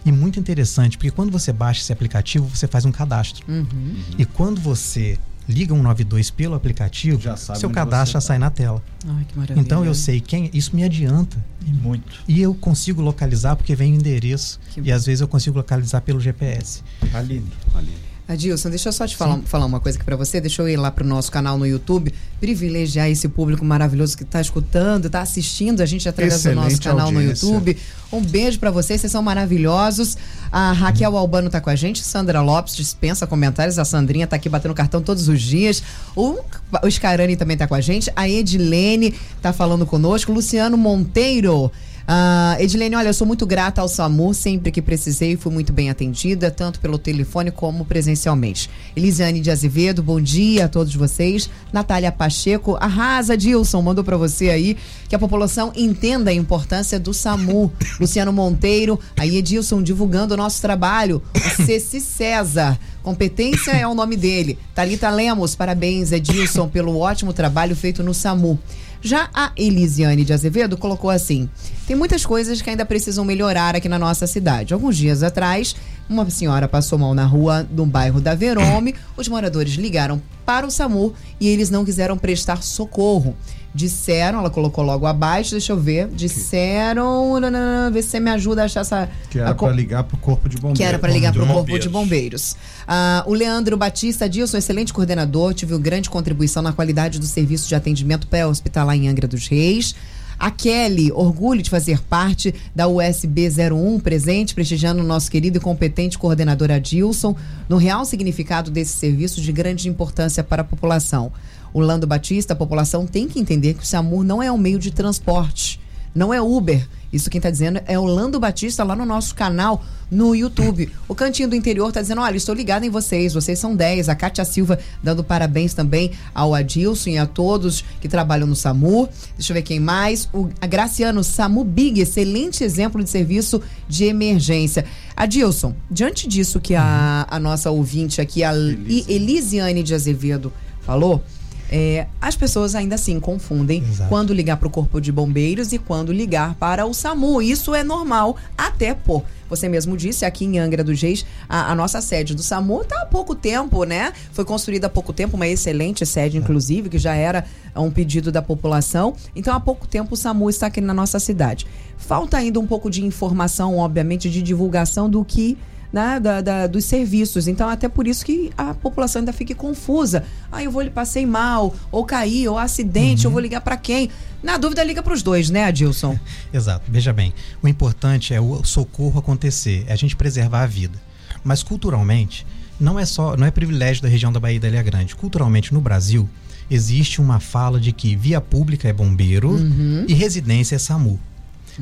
E 0.05 0.12
muito 0.12 0.39
interessante, 0.39 0.98
porque 0.98 1.12
quando 1.12 1.31
você 1.31 1.51
baixa 1.51 1.81
esse 1.81 1.91
aplicativo, 1.91 2.48
você 2.48 2.65
faz 2.65 2.86
um 2.86 2.91
cadastro. 2.91 3.43
Uhum. 3.51 3.95
E 4.17 4.24
quando 4.24 4.62
você 4.62 5.19
liga 5.50 5.74
192 5.74 6.31
pelo 6.31 6.55
aplicativo, 6.55 7.22
seu 7.38 7.69
cadastro 7.69 8.13
já 8.13 8.19
tá. 8.19 8.22
sai 8.22 8.38
na 8.38 8.50
tela. 8.50 8.81
Ai, 9.05 9.25
que 9.25 9.38
maravilha. 9.38 9.62
Então 9.62 9.84
eu 9.84 9.93
sei 9.93 10.22
quem. 10.22 10.50
Isso 10.53 10.75
me 10.75 10.84
adianta. 10.84 11.43
E 11.65 11.74
muito. 11.74 12.24
E 12.27 12.41
eu 12.41 12.53
consigo 12.53 13.01
localizar 13.01 13.55
porque 13.55 13.75
vem 13.75 13.93
o 13.93 13.95
endereço. 13.95 14.60
Que 14.72 14.79
e 14.79 14.84
bom. 14.84 14.93
às 14.93 15.05
vezes 15.05 15.22
eu 15.22 15.27
consigo 15.27 15.57
localizar 15.57 16.01
pelo 16.01 16.19
GPS. 16.19 16.84
Aline. 17.13 17.51
Aline. 17.74 18.14
Adilson, 18.27 18.70
deixa 18.70 18.89
eu 18.89 18.94
só 18.94 19.05
te 19.05 19.15
falar, 19.15 19.39
falar 19.46 19.67
uma 19.67 19.79
coisa 19.79 19.98
aqui 19.98 20.05
para 20.05 20.15
você. 20.15 20.41
Deixa 20.41 20.62
eu 20.62 20.67
ir 20.67 20.77
lá 20.77 20.89
pro 20.89 21.05
nosso 21.05 21.32
canal 21.32 21.60
no 21.60 21.67
YouTube, 21.67 22.12
privilegiar 22.39 23.08
esse 23.08 23.28
público 23.28 23.63
maravilhoso 23.63 24.17
que 24.17 24.23
está 24.23 24.41
escutando, 24.41 25.06
está 25.06 25.21
assistindo 25.21 25.82
a 25.82 25.86
gente 25.86 26.10
através 26.10 26.34
Excelente 26.36 26.58
do 26.58 26.63
nosso 26.63 26.82
canal 26.82 27.08
audiência. 27.08 27.47
no 27.47 27.54
YouTube. 27.54 27.78
Um 28.12 28.21
beijo 28.21 28.60
para 28.60 28.71
vocês, 28.71 28.99
vocês 28.99 29.12
são 29.12 29.21
maravilhosos. 29.21 30.17
A 30.52 30.71
Raquel 30.71 31.15
Albano 31.15 31.47
está 31.47 31.62
com 31.62 31.69
a 31.69 31.76
gente, 31.76 32.02
Sandra 32.02 32.41
Lopes 32.41 32.76
dispensa 32.76 33.28
comentários, 33.28 33.78
a 33.78 33.86
Sandrinha 33.86 34.23
está 34.23 34.38
aqui 34.38 34.49
batendo 34.49 34.73
cartão 34.73 35.02
todos 35.04 35.28
os 35.28 35.39
dias. 35.39 35.84
O, 36.15 36.39
o 36.82 36.89
Scarani 36.89 37.36
também 37.36 37.54
está 37.54 37.67
com 37.67 37.76
a 37.76 37.82
gente, 37.82 38.12
a 38.15 38.28
Edilene 38.28 39.13
está 39.38 39.54
falando 39.54 39.86
conosco, 39.86 40.32
Luciano 40.32 40.78
Monteiro 40.78 41.71
Uh, 42.06 42.62
Edilene, 42.62 42.96
olha, 42.96 43.08
eu 43.08 43.13
sou 43.15 43.26
muito 43.26 43.48
grata 43.48 43.82
ao 43.82 43.88
SAMU, 43.88 44.32
sempre 44.32 44.72
que 44.72 44.80
precisei, 44.80 45.36
fui 45.36 45.52
muito 45.52 45.74
bem 45.74 45.89
atendida, 45.89 46.52
tanto 46.52 46.80
pelo 46.80 47.00
telefone 47.00 47.50
como 47.50 47.84
presencialmente. 47.84 48.70
Elisiane 48.96 49.39
de 49.39 49.50
Azevedo, 49.50 50.04
bom 50.04 50.22
dia 50.22 50.65
a 50.65 50.70
todos 50.70 50.94
vocês. 50.94 51.50
Natália 51.74 52.12
Pacheco, 52.12 52.78
arrasa, 52.80 53.36
Dilson, 53.36 53.82
mandou 53.82 54.04
para 54.04 54.18
você 54.18 54.52
aí 54.52 54.78
que 55.10 55.15
a 55.15 55.20
população 55.20 55.72
entenda 55.76 56.30
a 56.30 56.34
importância 56.34 57.00
do 57.00 57.12
SAMU. 57.12 57.74
Luciano 58.00 58.32
Monteiro, 58.32 59.00
aí 59.18 59.38
Edilson 59.38 59.82
divulgando 59.82 60.36
o 60.36 60.38
nosso 60.38 60.62
trabalho. 60.62 61.24
O 61.36 61.65
Ceci 61.65 62.00
César, 62.00 62.80
competência 63.02 63.72
é 63.72 63.88
o 63.88 63.96
nome 63.96 64.15
dele. 64.15 64.60
Talita 64.76 65.10
Lemos, 65.10 65.56
parabéns, 65.56 66.12
Edilson, 66.12 66.68
pelo 66.68 67.00
ótimo 67.00 67.34
trabalho 67.34 67.76
feito 67.76 68.04
no 68.04 68.13
SAMU. 68.13 68.60
Já 69.06 69.30
a 69.36 69.52
Elisiane 69.56 70.26
de 70.26 70.34
Azevedo 70.34 70.76
colocou 70.76 71.12
assim: 71.12 71.48
tem 71.86 71.96
muitas 71.96 72.26
coisas 72.26 72.60
que 72.60 72.72
ainda 72.72 72.84
precisam 72.84 73.24
melhorar 73.24 73.76
aqui 73.76 73.88
na 73.88 74.00
nossa 74.00 74.26
cidade. 74.26 74.74
Alguns 74.74 74.98
dias 74.98 75.22
atrás, 75.22 75.76
uma 76.10 76.28
senhora 76.28 76.68
passou 76.68 76.98
mal 76.98 77.13
na 77.13 77.24
rua 77.24 77.62
do 77.62 77.86
bairro 77.86 78.20
da 78.20 78.34
Verome. 78.34 78.96
Os 79.15 79.28
moradores 79.28 79.74
ligaram 79.74 80.20
para 80.44 80.65
o 80.65 80.72
SAMU 80.72 81.13
e 81.39 81.48
eles 81.48 81.70
não 81.70 81.86
quiseram 81.86 82.18
prestar 82.18 82.63
socorro 82.63 83.36
disseram, 83.75 84.39
ela 84.39 84.49
colocou 84.49 84.85
logo 84.85 85.05
abaixo, 85.05 85.51
deixa 85.51 85.73
eu 85.73 85.77
ver, 85.77 86.07
disseram, 86.07 87.38
não, 87.41 87.91
ver 87.91 88.01
se 88.01 88.09
você 88.11 88.19
me 88.21 88.31
ajuda 88.31 88.61
a 88.61 88.65
achar 88.65 88.79
essa... 88.79 89.09
Que 89.29 89.38
era 89.38 89.53
para 89.53 89.73
ligar 89.73 90.05
para 90.05 90.15
o 90.15 90.17
Corpo 90.17 90.47
de 90.47 90.55
Bombeiros. 90.55 90.77
Que 90.77 90.83
era 90.85 90.97
para 90.97 91.11
ligar 91.11 91.33
para 91.33 91.43
o 91.43 91.47
Corpo 91.47 91.77
de 91.77 91.89
Bombeiros. 91.89 92.55
Ah, 92.88 93.21
o 93.27 93.33
Leandro 93.33 93.75
Batista 93.75 94.29
Dilson, 94.29 94.57
excelente 94.57 94.93
coordenador, 94.93 95.53
tive 95.53 95.77
grande 95.77 96.09
contribuição 96.09 96.63
na 96.63 96.71
qualidade 96.71 97.19
do 97.19 97.25
serviço 97.25 97.67
de 97.67 97.75
atendimento 97.75 98.27
pré-hospitalar 98.27 98.95
em 98.95 99.09
Angra 99.09 99.27
dos 99.27 99.45
Reis. 99.49 99.93
A 100.39 100.49
Kelly, 100.51 101.11
orgulho 101.11 101.61
de 101.61 101.69
fazer 101.69 102.01
parte 102.01 102.53
da 102.73 102.88
USB 102.88 103.47
01, 103.49 103.99
presente, 103.99 104.53
prestigiando 104.53 105.01
o 105.01 105.05
nosso 105.05 105.29
querido 105.29 105.57
e 105.57 105.61
competente 105.61 106.17
coordenador 106.17 106.71
Adilson, 106.71 107.35
no 107.67 107.77
real 107.77 108.05
significado 108.05 108.71
desse 108.71 108.97
serviço 108.97 109.41
de 109.41 109.51
grande 109.51 109.89
importância 109.89 110.43
para 110.43 110.61
a 110.61 110.65
população 110.65 111.31
o 111.75 111.81
Lando 111.81 112.07
Batista, 112.07 112.53
a 112.53 112.55
população 112.55 113.05
tem 113.05 113.27
que 113.27 113.38
entender 113.38 113.73
que 113.73 113.83
o 113.83 113.85
SAMU 113.85 114.23
não 114.23 114.41
é 114.41 114.49
um 114.49 114.57
meio 114.57 114.79
de 114.79 114.91
transporte, 114.91 115.77
não 116.15 116.33
é 116.33 116.41
Uber. 116.41 116.88
Isso 117.11 117.29
quem 117.29 117.38
está 117.38 117.49
dizendo 117.49 117.81
é 117.85 117.99
o 117.99 118.05
Lando 118.05 118.39
Batista 118.39 118.81
lá 118.81 118.95
no 118.95 119.05
nosso 119.05 119.35
canal 119.35 119.83
no 120.09 120.33
YouTube. 120.33 120.89
O 121.05 121.13
Cantinho 121.13 121.49
do 121.49 121.55
Interior 121.55 121.89
está 121.89 122.01
dizendo: 122.01 122.21
olha, 122.21 122.38
estou 122.38 122.55
ligado 122.55 122.85
em 122.85 122.89
vocês, 122.89 123.33
vocês 123.33 123.59
são 123.59 123.75
10. 123.75 124.07
A 124.07 124.15
Kátia 124.15 124.45
Silva 124.45 124.79
dando 125.03 125.21
parabéns 125.21 125.73
também 125.73 126.11
ao 126.33 126.55
Adilson 126.55 127.09
e 127.09 127.17
a 127.17 127.25
todos 127.25 127.83
que 127.99 128.07
trabalham 128.07 128.47
no 128.47 128.55
SAMU. 128.55 129.09
Deixa 129.38 129.51
eu 129.51 129.55
ver 129.55 129.61
quem 129.61 129.77
mais. 129.77 130.29
O 130.31 130.47
a 130.61 130.67
Graciano 130.67 131.25
SAMU 131.25 131.65
Big, 131.65 131.99
excelente 131.99 132.63
exemplo 132.63 133.03
de 133.03 133.09
serviço 133.09 133.61
de 133.85 134.05
emergência. 134.05 134.85
Adilson, 135.13 135.75
diante 135.91 136.25
disso 136.25 136.61
que 136.61 136.73
a, 136.73 137.27
a 137.29 137.38
nossa 137.38 137.69
ouvinte 137.69 138.21
aqui, 138.21 138.45
a 138.45 138.53
Elisiane 138.55 139.83
de 139.83 139.93
Azevedo, 139.93 140.53
falou. 140.79 141.21
É, 141.69 142.08
as 142.21 142.36
pessoas 142.36 142.75
ainda 142.75 142.95
assim 142.95 143.19
confundem 143.19 143.84
Exato. 143.84 144.10
quando 144.10 144.34
ligar 144.34 144.58
para 144.58 144.67
o 144.67 144.71
Corpo 144.71 145.01
de 145.01 145.12
Bombeiros 145.12 145.73
e 145.73 145.80
quando 145.80 146.12
ligar 146.12 146.56
para 146.56 146.86
o 146.86 146.93
SAMU. 146.93 147.41
Isso 147.41 147.73
é 147.73 147.84
normal, 147.84 148.38
até 148.58 148.93
por. 148.93 149.23
Você 149.49 149.69
mesmo 149.69 149.95
disse, 149.95 150.25
aqui 150.25 150.45
em 150.45 150.58
Angra 150.58 150.84
dos 150.84 150.99
Reis, 151.01 151.25
a, 151.47 151.71
a 151.71 151.75
nossa 151.75 152.01
sede 152.01 152.34
do 152.34 152.41
SAMU 152.41 152.82
está 152.82 153.01
há 153.01 153.06
pouco 153.06 153.36
tempo, 153.36 153.84
né? 153.84 154.12
Foi 154.32 154.43
construída 154.43 154.88
há 154.88 154.89
pouco 154.89 155.13
tempo, 155.13 155.36
uma 155.36 155.47
excelente 155.47 156.06
sede, 156.06 156.38
inclusive, 156.38 156.89
que 156.89 156.97
já 156.97 157.13
era 157.13 157.45
um 157.75 157.91
pedido 157.91 158.32
da 158.32 158.41
população. 158.41 159.13
Então, 159.36 159.54
há 159.54 159.60
pouco 159.60 159.88
tempo 159.88 160.13
o 160.13 160.17
SAMU 160.17 160.49
está 160.49 160.67
aqui 160.67 160.82
na 160.82 160.93
nossa 160.93 161.19
cidade. 161.19 161.67
Falta 161.97 162.38
ainda 162.38 162.60
um 162.60 162.65
pouco 162.65 162.89
de 162.89 163.06
informação, 163.06 163.78
obviamente, 163.78 164.30
de 164.30 164.41
divulgação 164.41 165.10
do 165.10 165.23
que 165.23 165.58
né, 165.95 166.19
da, 166.19 166.41
da, 166.41 166.67
dos 166.67 166.84
serviços. 166.84 167.47
Então, 167.47 167.69
até 167.69 167.88
por 167.88 168.05
isso 168.05 168.25
que 168.25 168.51
a 168.58 168.73
população 168.73 169.21
ainda 169.21 169.31
fica 169.31 169.55
confusa. 169.55 170.25
Ah, 170.51 170.62
eu 170.62 170.69
vou 170.69 170.81
lhe 170.81 170.89
passei 170.89 171.25
mal, 171.25 171.73
ou 171.89 172.03
caí, 172.03 172.45
ou 172.49 172.58
acidente, 172.58 173.25
uhum. 173.25 173.29
eu 173.29 173.31
vou 173.31 173.39
ligar 173.39 173.62
para 173.62 173.77
quem? 173.77 174.10
Na 174.43 174.58
dúvida, 174.58 174.84
liga 174.84 175.01
para 175.01 175.13
os 175.13 175.23
dois, 175.23 175.49
né, 175.49 175.63
Adilson? 175.63 176.19
Exato. 176.53 176.84
Veja 176.91 177.13
bem, 177.13 177.34
o 177.63 177.67
importante 177.69 178.34
é 178.34 178.41
o 178.41 178.62
socorro 178.65 179.17
acontecer, 179.17 179.86
é 179.88 179.93
a 179.93 179.95
gente 179.95 180.17
preservar 180.17 180.63
a 180.63 180.67
vida. 180.67 180.99
Mas 181.45 181.63
culturalmente, 181.63 182.45
não 182.77 182.99
é 182.99 183.05
só, 183.05 183.38
não 183.38 183.47
é 183.47 183.51
privilégio 183.51 184.03
da 184.03 184.10
região 184.10 184.34
da 184.34 184.39
Bahia 184.39 184.60
da 184.60 184.67
Ilha 184.67 184.84
Grande. 184.84 185.15
Culturalmente, 185.15 185.73
no 185.73 185.79
Brasil, 185.79 186.27
existe 186.69 187.21
uma 187.21 187.39
fala 187.39 187.79
de 187.79 187.93
que 187.93 188.17
via 188.17 188.41
pública 188.41 188.89
é 188.89 188.91
bombeiro 188.91 189.51
uhum. 189.51 190.03
e 190.10 190.13
residência 190.13 190.75
é 190.75 190.77
SAMU. 190.77 191.17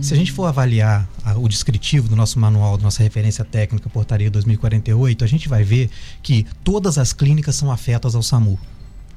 Se 0.02 0.14
a 0.14 0.18
gente 0.18 0.32
for 0.32 0.46
avaliar 0.46 1.08
a, 1.24 1.38
o 1.38 1.48
descritivo 1.48 2.08
do 2.08 2.16
nosso 2.16 2.40
manual, 2.40 2.78
da 2.78 2.84
nossa 2.84 3.04
referência 3.04 3.46
técnica, 3.46 3.90
portaria 3.90 4.30
2048, 4.30 5.24
a 5.24 5.28
gente 5.28 5.48
vai 5.48 5.64
ver 5.64 5.90
que 6.22 6.46
todas 6.64 6.98
as 6.98 7.14
clínicas 7.14 7.56
são 7.56 7.72
afetas 7.72 8.16
ao 8.16 8.24
SAMU. 8.24 8.60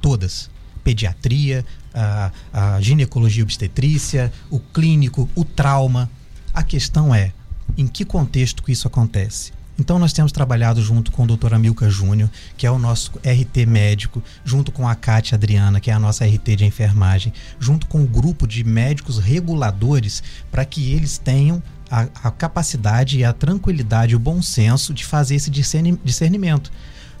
Todas. 0.01 0.49
Pediatria, 0.83 1.65
a, 1.93 2.31
a 2.53 2.81
ginecologia 2.81 3.43
obstetrícia, 3.43 4.31
o 4.49 4.59
clínico, 4.59 5.27
o 5.35 5.43
trauma. 5.43 6.09
A 6.53 6.63
questão 6.63 7.13
é 7.13 7.33
em 7.77 7.87
que 7.87 8.05
contexto 8.05 8.61
que 8.63 8.71
isso 8.71 8.87
acontece. 8.87 9.56
Então 9.79 9.99
nós 9.99 10.11
temos 10.11 10.31
trabalhado 10.31 10.81
junto 10.81 11.11
com 11.11 11.23
o 11.23 11.27
Dr. 11.27 11.53
Amilca 11.53 11.89
Júnior, 11.89 12.29
que 12.57 12.65
é 12.65 12.71
o 12.71 12.79
nosso 12.79 13.11
RT 13.19 13.65
médico, 13.67 14.23
junto 14.43 14.71
com 14.71 14.87
a 14.87 14.95
Kátia 14.95 15.35
Adriana, 15.35 15.79
que 15.79 15.91
é 15.91 15.93
a 15.93 15.99
nossa 15.99 16.25
RT 16.25 16.55
de 16.55 16.65
enfermagem, 16.65 17.31
junto 17.59 17.85
com 17.85 18.03
o 18.03 18.07
grupo 18.07 18.47
de 18.47 18.63
médicos 18.63 19.19
reguladores, 19.19 20.23
para 20.51 20.65
que 20.65 20.91
eles 20.91 21.17
tenham 21.17 21.61
a, 21.89 22.07
a, 22.23 22.31
capacidade 22.31 23.19
e 23.19 23.23
a 23.23 23.31
tranquilidade, 23.31 24.15
o 24.15 24.19
bom 24.19 24.41
senso 24.41 24.93
de 24.93 25.05
fazer 25.05 25.35
esse 25.35 25.51
discernimento. 25.51 26.71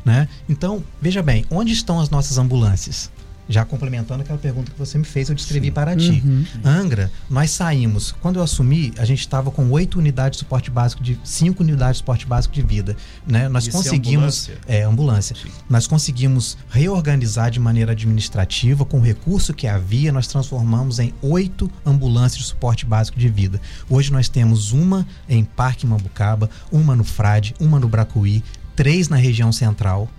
Né? 0.03 0.27
Então, 0.47 0.83
veja 1.01 1.21
bem, 1.21 1.45
onde 1.49 1.73
estão 1.73 1.99
as 1.99 2.09
nossas 2.09 2.37
ambulâncias? 2.37 3.11
Já 3.49 3.63
complementando 3.63 4.21
aquela 4.21 4.37
pergunta 4.37 4.71
que 4.71 4.77
você 4.77 4.97
me 4.97 5.03
fez, 5.03 5.29
eu 5.29 5.35
descrevi 5.35 5.67
Sim. 5.67 5.71
para 5.71 5.95
ti. 5.95 6.21
Uhum. 6.25 6.45
Angra, 6.63 7.11
nós 7.29 7.51
saímos. 7.51 8.13
Quando 8.21 8.37
eu 8.37 8.43
assumi, 8.43 8.93
a 8.97 9.05
gente 9.05 9.19
estava 9.19 9.49
com 9.51 9.69
oito 9.71 9.97
unidades 9.99 10.37
de 10.37 10.43
suporte 10.43 10.69
básico 10.69 11.01
de 11.01 11.19
cinco 11.23 11.63
unidades 11.63 11.95
de 11.95 11.97
suporte 11.99 12.25
básico 12.25 12.53
de 12.53 12.61
vida. 12.61 12.95
Né? 13.25 13.47
Nós 13.47 13.65
Isso 13.67 13.77
é 13.77 13.81
conseguimos. 13.81 14.49
É 14.49 14.51
ambulância. 14.51 14.57
É, 14.67 14.83
ambulância. 14.83 15.35
Nós 15.69 15.87
conseguimos 15.87 16.57
reorganizar 16.69 17.49
de 17.49 17.59
maneira 17.59 17.93
administrativa, 17.93 18.85
com 18.85 18.99
o 18.99 19.03
recurso 19.03 19.53
que 19.53 19.67
havia, 19.67 20.11
nós 20.11 20.27
transformamos 20.27 20.99
em 20.99 21.13
oito 21.21 21.69
ambulâncias 21.85 22.41
de 22.41 22.47
suporte 22.47 22.85
básico 22.85 23.19
de 23.19 23.29
vida. 23.29 23.61
Hoje 23.89 24.11
nós 24.11 24.27
temos 24.27 24.71
uma 24.71 25.07
em 25.27 25.43
Parque 25.43 25.85
Mambucaba, 25.85 26.49
uma 26.71 26.95
no 26.95 27.03
Frade, 27.03 27.55
uma 27.59 27.79
no 27.79 27.87
Bracuí, 27.87 28.43
três 28.75 29.09
na 29.09 29.15
região 29.15 29.51
central 29.51 30.09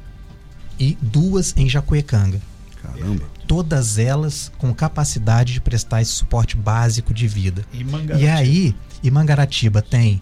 e 0.79 0.97
duas 1.01 1.55
em 1.57 1.69
Jacuecanga. 1.69 2.41
Caramba. 2.83 3.25
Todas 3.47 3.99
elas 3.99 4.53
com 4.59 4.73
capacidade 4.75 5.53
de 5.53 5.61
prestar 5.61 6.03
esse 6.03 6.12
suporte 6.12 6.57
básico 6.57 7.12
de 7.12 7.27
vida. 7.27 7.64
E, 7.73 7.85
e 8.23 8.29
aí, 8.29 8.75
e 9.03 9.11
Mangaratiba 9.11 9.83
tem 9.83 10.21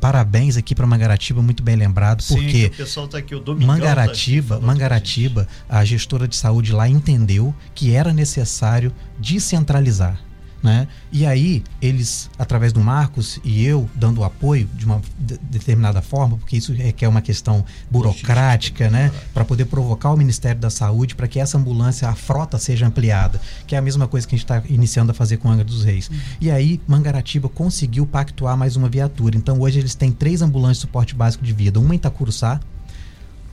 parabéns 0.00 0.56
aqui 0.56 0.74
para 0.74 0.86
Mangaratiba, 0.86 1.42
muito 1.42 1.62
bem 1.62 1.76
lembrado, 1.76 2.22
Sim, 2.22 2.34
porque 2.34 2.66
o 2.66 2.70
pessoal 2.70 3.06
tá 3.06 3.18
aqui, 3.18 3.34
o 3.34 3.40
Domingão 3.40 3.74
Mangaratiba, 3.74 4.58
tá 4.58 4.66
Mangaratiba, 4.66 5.46
a 5.68 5.84
gestora 5.84 6.26
de 6.26 6.34
saúde 6.34 6.72
lá 6.72 6.88
entendeu 6.88 7.54
que 7.74 7.94
era 7.94 8.12
necessário 8.12 8.92
descentralizar. 9.18 10.18
Né? 10.62 10.86
E 11.10 11.24
aí, 11.24 11.64
eles, 11.80 12.28
através 12.38 12.70
do 12.70 12.80
Marcos 12.80 13.40
e 13.42 13.64
eu, 13.64 13.88
dando 13.94 14.22
apoio 14.22 14.68
de 14.74 14.84
uma 14.84 15.00
de 15.18 15.38
determinada 15.38 16.02
forma, 16.02 16.36
porque 16.36 16.54
isso 16.54 16.74
requer 16.74 17.08
uma 17.08 17.22
questão 17.22 17.64
burocrática, 17.90 18.90
né? 18.90 19.10
Para 19.32 19.42
poder 19.42 19.64
provocar 19.64 20.10
o 20.10 20.16
Ministério 20.18 20.60
da 20.60 20.68
Saúde 20.68 21.14
para 21.14 21.26
que 21.26 21.40
essa 21.40 21.56
ambulância, 21.56 22.08
a 22.08 22.14
frota 22.14 22.58
seja 22.58 22.86
ampliada, 22.86 23.40
que 23.66 23.74
é 23.74 23.78
a 23.78 23.82
mesma 23.82 24.06
coisa 24.06 24.26
que 24.26 24.34
a 24.34 24.38
gente 24.38 24.44
está 24.44 24.62
iniciando 24.68 25.12
a 25.12 25.14
fazer 25.14 25.38
com 25.38 25.48
Angra 25.48 25.64
dos 25.64 25.82
Reis. 25.82 26.10
Uhum. 26.10 26.16
E 26.42 26.50
aí, 26.50 26.78
Mangaratiba 26.86 27.48
conseguiu 27.48 28.06
pactuar 28.06 28.54
mais 28.54 28.76
uma 28.76 28.88
viatura. 28.88 29.38
Então, 29.38 29.60
hoje 29.60 29.78
eles 29.78 29.94
têm 29.94 30.12
três 30.12 30.42
ambulâncias 30.42 30.78
de 30.78 30.82
suporte 30.82 31.14
básico 31.14 31.42
de 31.42 31.54
vida: 31.54 31.80
uma 31.80 31.94
em 31.94 31.96
Itacuruçá, 31.96 32.60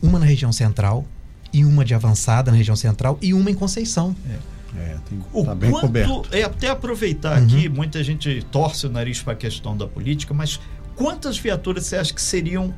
uma 0.01 0.19
na 0.19 0.25
região 0.25 0.51
central, 0.51 1.05
e 1.53 1.63
uma 1.63 1.85
de 1.85 1.93
avançada 1.93 2.51
na 2.51 2.57
região 2.57 2.75
central, 2.75 3.17
e 3.21 3.33
uma 3.33 3.49
em 3.49 3.53
Conceição. 3.53 4.13
É. 4.29 4.56
É, 4.77 4.97
tem, 5.09 5.19
o 5.33 5.43
tá 5.43 5.55
bem 5.55 5.71
quanto, 5.71 5.87
coberto. 5.87 6.23
É 6.31 6.43
até 6.43 6.69
aproveitar 6.69 7.37
uhum. 7.37 7.45
aqui, 7.45 7.67
muita 7.67 8.03
gente 8.03 8.45
torce 8.51 8.85
o 8.85 8.89
nariz 8.89 9.21
para 9.21 9.33
a 9.33 9.35
questão 9.35 9.75
da 9.75 9.87
política, 9.87 10.33
mas 10.33 10.59
quantas 10.95 11.37
viaturas 11.37 11.85
você 11.85 11.97
acha 11.97 12.13
que 12.13 12.21
seriam 12.21 12.73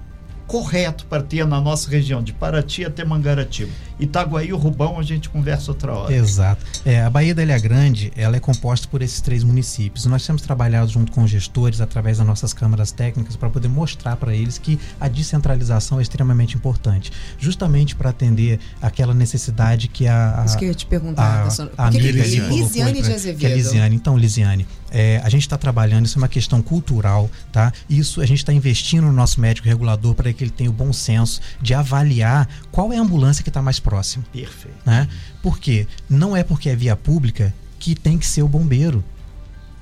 correto 0.50 1.06
para 1.06 1.22
ter 1.22 1.46
na 1.46 1.62
nossa 1.62 1.88
região, 1.90 2.24
de 2.24 2.34
Paraty 2.34 2.84
até 2.84 3.06
Mangaratiba. 3.06 3.72
Itaguaí 4.00 4.48
e 4.48 4.52
Rubão 4.52 4.98
a 4.98 5.04
gente 5.04 5.30
conversa 5.30 5.72
outra 5.72 5.94
hora. 5.94 6.14
Exato. 6.14 6.66
É, 6.84 7.02
a 7.02 7.10
Baía 7.10 7.36
da 7.36 7.44
Ilha 7.44 7.60
Grande, 7.60 8.12
ela 8.16 8.36
é 8.36 8.40
composta 8.40 8.88
por 8.88 9.04
esses 9.04 9.22
três 9.22 9.44
municípios. 9.44 10.06
Nós 10.08 10.26
temos 10.26 10.42
trabalhado 10.42 10.90
junto 10.90 11.12
com 11.12 11.28
gestores, 11.28 11.82
através 11.82 12.18
das 12.18 12.26
nossas 12.26 12.52
câmaras 12.52 12.92
técnicas, 12.92 13.36
para 13.36 13.50
poder 13.50 13.68
mostrar 13.68 14.16
para 14.16 14.34
eles 14.34 14.58
que 14.58 14.80
a 15.00 15.08
descentralização 15.08 16.00
é 16.00 16.02
extremamente 16.02 16.56
importante, 16.56 17.12
justamente 17.38 17.96
para 17.96 18.10
atender 18.10 18.60
aquela 18.82 19.14
necessidade 19.14 19.88
que 19.88 20.08
a... 20.08 20.42
a 20.42 20.46
Isso 20.46 20.58
que 20.58 20.66
eu 20.66 20.70
ia 20.70 20.76
te 20.76 20.88
perguntar, 20.88 21.48
a, 21.78 21.84
a, 21.84 21.88
amiga 21.88 22.12
Lisiane 22.12 23.02
de 23.04 23.14
Azevedo. 23.14 23.38
Que 23.38 23.46
é 23.46 23.56
Lisiane. 23.56 23.96
Então, 23.96 24.18
Lisiane, 24.18 24.66
é, 24.92 25.22
a 25.24 25.30
gente 25.30 25.42
está 25.42 25.58
trabalhando, 25.58 26.06
isso 26.06 26.18
é 26.18 26.22
uma 26.22 26.28
questão 26.28 26.62
cultural, 26.62 27.30
tá? 27.52 27.72
Isso 27.90 28.22
a 28.22 28.26
gente 28.26 28.40
está 28.40 28.54
investindo 28.54 29.06
no 29.06 29.14
nosso 29.14 29.40
médico 29.40 29.68
regulador 29.68 30.14
para 30.16 30.32
que 30.34 30.44
ele 30.44 30.52
tenha 30.52 30.70
o 30.70 30.74
bom 30.74 30.92
senso 30.92 31.42
de 31.62 31.74
avaliar 31.74 32.48
qual 32.72 32.92
é 32.92 32.98
a 32.98 33.02
ambulância 33.02 33.44
que 33.44 33.50
está 33.50 33.62
mais 33.62 33.80
próxima. 33.80 34.24
Perfeito. 34.32 34.78
Né? 34.86 35.08
Porque 35.42 35.88
não 36.10 36.36
é 36.36 36.44
porque 36.44 36.70
é 36.70 36.76
via 36.76 36.96
pública 36.96 37.54
que 37.78 37.96
tem 37.96 38.18
que 38.18 38.26
ser 38.26 38.44
o 38.44 38.48
bombeiro. 38.48 39.04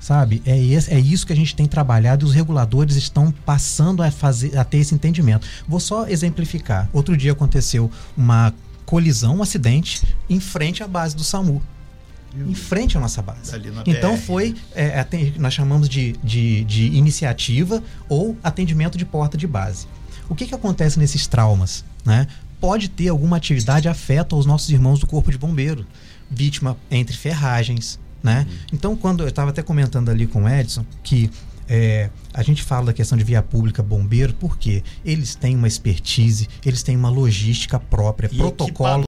Sabe? 0.00 0.40
É, 0.46 0.56
esse, 0.56 0.94
é 0.94 0.98
isso 0.98 1.26
que 1.26 1.32
a 1.32 1.36
gente 1.36 1.56
tem 1.56 1.66
trabalhado 1.66 2.24
e 2.24 2.28
os 2.28 2.32
reguladores 2.32 2.94
estão 2.94 3.32
passando 3.44 4.00
a, 4.00 4.10
fazer, 4.10 4.56
a 4.56 4.62
ter 4.64 4.78
esse 4.78 4.94
entendimento. 4.94 5.46
Vou 5.66 5.80
só 5.80 6.06
exemplificar. 6.06 6.88
Outro 6.92 7.16
dia 7.16 7.32
aconteceu 7.32 7.90
uma 8.16 8.54
colisão, 8.86 9.38
um 9.38 9.42
acidente, 9.42 10.02
em 10.30 10.38
frente 10.38 10.84
à 10.84 10.88
base 10.88 11.16
do 11.16 11.24
SAMU 11.24 11.60
em 12.36 12.54
frente 12.54 12.96
à 12.96 13.00
nossa 13.00 13.22
base. 13.22 13.50
Então 13.86 14.16
foi, 14.16 14.54
é, 14.74 15.04
nós 15.38 15.54
chamamos 15.54 15.88
de, 15.88 16.12
de, 16.22 16.64
de, 16.64 16.86
iniciativa 16.86 17.82
ou 18.08 18.36
atendimento 18.42 18.98
de 18.98 19.04
porta 19.04 19.36
de 19.36 19.46
base. 19.46 19.86
O 20.28 20.34
que, 20.34 20.46
que 20.46 20.54
acontece 20.54 20.98
nesses 20.98 21.26
traumas? 21.26 21.84
Né? 22.04 22.26
Pode 22.60 22.88
ter 22.88 23.08
alguma 23.08 23.36
atividade 23.36 23.88
afeta 23.88 24.34
aos 24.34 24.44
nossos 24.44 24.68
irmãos 24.70 25.00
do 25.00 25.06
corpo 25.06 25.30
de 25.30 25.38
bombeiro, 25.38 25.86
vítima 26.30 26.76
entre 26.90 27.16
ferragens. 27.16 27.98
Né? 28.22 28.46
Uhum. 28.48 28.56
Então, 28.72 28.96
quando 28.96 29.22
eu 29.22 29.28
estava 29.28 29.50
até 29.50 29.62
comentando 29.62 30.10
ali 30.10 30.26
com 30.26 30.42
o 30.42 30.48
Edson 30.48 30.84
que 31.02 31.30
é, 31.68 32.08
a 32.32 32.42
gente 32.42 32.62
fala 32.62 32.86
da 32.86 32.92
questão 32.92 33.18
de 33.18 33.22
via 33.24 33.42
pública, 33.42 33.82
bombeiro, 33.82 34.32
porque 34.34 34.82
eles 35.04 35.34
têm 35.34 35.54
uma 35.54 35.68
expertise, 35.68 36.48
eles 36.64 36.82
têm 36.82 36.96
uma 36.96 37.10
logística 37.10 37.78
própria, 37.78 38.28
e 38.32 38.36
protocolos 38.36 39.04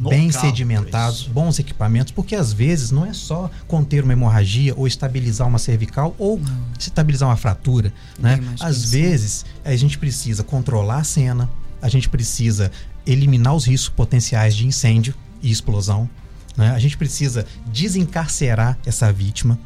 bem 0.00 0.32
sedimentados, 0.32 1.24
bons 1.24 1.58
equipamentos, 1.58 2.12
porque 2.12 2.34
às 2.34 2.52
vezes 2.52 2.90
não 2.90 3.04
é 3.04 3.12
só 3.12 3.50
conter 3.66 4.04
uma 4.04 4.12
hemorragia 4.12 4.74
ou 4.74 4.86
estabilizar 4.86 5.46
uma 5.46 5.58
cervical 5.58 6.14
ou 6.18 6.38
não. 6.38 6.66
estabilizar 6.78 7.28
uma 7.28 7.36
fratura. 7.36 7.92
Né? 8.18 8.40
Às 8.60 8.90
vezes 8.90 9.44
a 9.64 9.76
gente 9.76 9.98
precisa 9.98 10.42
controlar 10.42 10.98
a 10.98 11.04
cena, 11.04 11.50
a 11.82 11.88
gente 11.88 12.08
precisa 12.08 12.72
eliminar 13.06 13.54
os 13.54 13.66
riscos 13.66 13.88
potenciais 13.90 14.54
de 14.54 14.66
incêndio 14.66 15.14
e 15.42 15.50
explosão. 15.50 16.08
Né? 16.56 16.70
A 16.70 16.78
gente 16.78 16.96
precisa 16.96 17.46
desencarcerar 17.66 18.78
essa 18.84 19.12
vítima. 19.12 19.58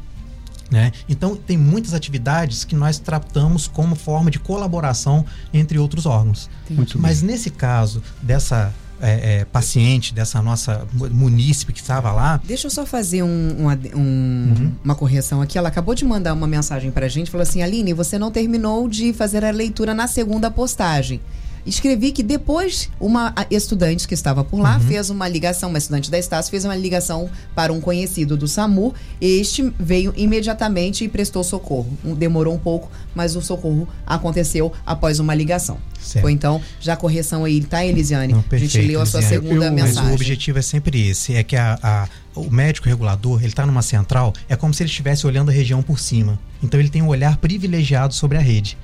Né? 0.73 0.91
Então, 1.07 1.35
tem 1.35 1.55
muitas 1.55 1.93
atividades 1.93 2.63
que 2.63 2.75
nós 2.75 2.97
tratamos 2.97 3.67
como 3.67 3.93
forma 3.93 4.31
de 4.31 4.39
colaboração 4.39 5.23
entre 5.53 5.77
outros 5.77 6.07
órgãos. 6.07 6.49
Mas 6.97 7.21
nesse 7.21 7.51
caso 7.51 8.01
dessa 8.23 8.73
é, 8.99 9.41
é, 9.41 9.45
paciente, 9.45 10.15
dessa 10.15 10.41
nossa 10.41 10.87
munícipe 10.93 11.73
que 11.73 11.79
estava 11.79 12.11
lá. 12.11 12.41
Deixa 12.43 12.65
eu 12.65 12.71
só 12.71 12.87
fazer 12.87 13.21
um, 13.21 13.27
um, 13.27 13.67
um, 13.69 13.99
uhum. 13.99 14.71
uma 14.83 14.95
correção 14.95 15.43
aqui. 15.43 15.59
Ela 15.59 15.69
acabou 15.69 15.93
de 15.93 16.05
mandar 16.05 16.33
uma 16.33 16.47
mensagem 16.47 16.89
para 16.89 17.05
a 17.05 17.09
gente, 17.09 17.29
falou 17.29 17.43
assim, 17.43 17.61
Aline, 17.61 17.93
você 17.93 18.17
não 18.17 18.31
terminou 18.31 18.89
de 18.89 19.13
fazer 19.13 19.45
a 19.45 19.51
leitura 19.51 19.93
na 19.93 20.07
segunda 20.07 20.49
postagem 20.49 21.21
escrevi 21.65 22.11
que 22.11 22.23
depois 22.23 22.89
uma 22.99 23.33
estudante 23.49 24.07
que 24.07 24.13
estava 24.13 24.43
por 24.43 24.59
lá 24.59 24.75
uhum. 24.75 24.81
fez 24.81 25.09
uma 25.09 25.27
ligação, 25.27 25.69
uma 25.69 25.77
estudante 25.77 26.09
da 26.09 26.17
Estácio 26.17 26.51
fez 26.51 26.65
uma 26.65 26.75
ligação 26.75 27.29
para 27.55 27.71
um 27.71 27.79
conhecido 27.79 28.35
do 28.35 28.47
SAMU. 28.47 28.93
Este 29.19 29.73
veio 29.79 30.13
imediatamente 30.15 31.03
e 31.03 31.07
prestou 31.07 31.43
socorro. 31.43 31.97
Demorou 32.17 32.53
um 32.53 32.59
pouco, 32.59 32.91
mas 33.15 33.35
o 33.35 33.41
socorro 33.41 33.87
aconteceu 34.05 34.71
após 34.85 35.19
uma 35.19 35.33
ligação. 35.33 35.77
Certo. 35.99 36.23
Foi 36.23 36.31
então, 36.33 36.61
já 36.81 36.93
a 36.93 36.97
correção 36.97 37.45
aí, 37.45 37.63
tá, 37.63 37.85
Elisiane? 37.85 38.33
Não, 38.33 38.41
perfeito, 38.41 38.77
a 38.77 38.81
gente 38.81 38.87
leu 38.91 39.01
a 39.01 39.05
sua 39.05 39.21
Elisiane. 39.21 39.43
segunda 39.43 39.65
Eu, 39.67 39.71
mensagem. 39.71 40.03
Mas 40.03 40.11
o 40.11 40.15
objetivo 40.15 40.59
é 40.59 40.61
sempre 40.61 41.07
esse, 41.07 41.33
é 41.35 41.43
que 41.43 41.55
a, 41.55 41.79
a 41.81 42.09
o 42.35 42.49
médico 42.49 42.89
regulador, 42.89 43.39
ele 43.39 43.49
está 43.49 43.65
numa 43.65 43.81
central, 43.81 44.33
é 44.49 44.55
como 44.55 44.73
se 44.73 44.81
ele 44.83 44.89
estivesse 44.89 45.25
olhando 45.27 45.49
a 45.49 45.53
região 45.53 45.81
por 45.81 45.99
cima. 45.99 46.39
Então 46.61 46.79
ele 46.79 46.89
tem 46.89 47.01
um 47.01 47.07
olhar 47.07 47.37
privilegiado 47.37 48.13
sobre 48.13 48.37
a 48.37 48.41
rede. 48.41 48.77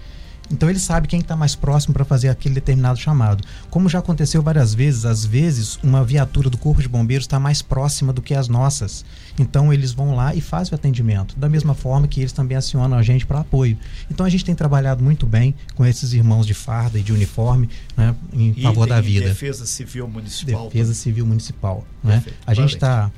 Então 0.52 0.70
ele 0.70 0.80
sabe 0.80 1.08
quem 1.08 1.20
está 1.20 1.36
mais 1.36 1.56
próximo 1.56 1.94
para 1.94 2.04
fazer 2.04 2.30
aquele 2.30 2.56
determinado 2.56 3.00
chamado. 3.00 3.44
Como 3.70 3.88
já 3.88 4.00
aconteceu 4.00 4.42
várias 4.42 4.74
vezes, 4.74 5.06
às 5.06 5.26
vezes 5.26 5.78
uma 5.84 6.04
viatura 6.04 6.50
do 6.50 6.58
Corpo 6.58 6.82
de 6.82 6.88
Bombeiros 6.88 7.26
está 7.26 7.40
mais 7.40 7.62
próxima 7.62 8.12
do 8.12 8.22
que 8.22 8.34
as 8.34 8.48
nossas. 8.48 9.06
Então 9.38 9.72
eles 9.72 9.92
vão 9.92 10.16
lá 10.16 10.34
e 10.34 10.42
fazem 10.42 10.74
o 10.74 10.76
atendimento, 10.76 11.38
da 11.38 11.48
mesma 11.48 11.74
forma 11.74 12.08
que 12.08 12.20
eles 12.20 12.32
também 12.32 12.58
acionam 12.58 12.98
a 12.98 13.04
gente 13.04 13.26
para 13.26 13.40
apoio. 13.40 13.78
Então 14.10 14.26
a 14.26 14.30
gente 14.30 14.44
tem 14.44 14.56
trabalhado 14.56 15.04
muito 15.04 15.26
bem 15.26 15.54
com 15.76 15.86
esses 15.86 16.14
irmãos 16.14 16.46
de 16.46 16.54
farda 16.54 17.00
e 17.00 17.04
de 17.04 17.14
uniforme 17.14 17.70
né, 17.96 18.16
em 18.34 18.54
e 18.58 18.62
favor 18.64 18.88
da 18.88 19.00
vida. 19.00 19.28
Defesa 19.28 19.66
Civil 19.66 20.08
Municipal. 20.08 20.66
Defesa 20.66 20.94
Civil 20.94 21.26
Municipal. 21.26 21.86
Né? 22.04 22.24
A 22.46 22.54
gente 22.54 22.76
está 22.76 23.12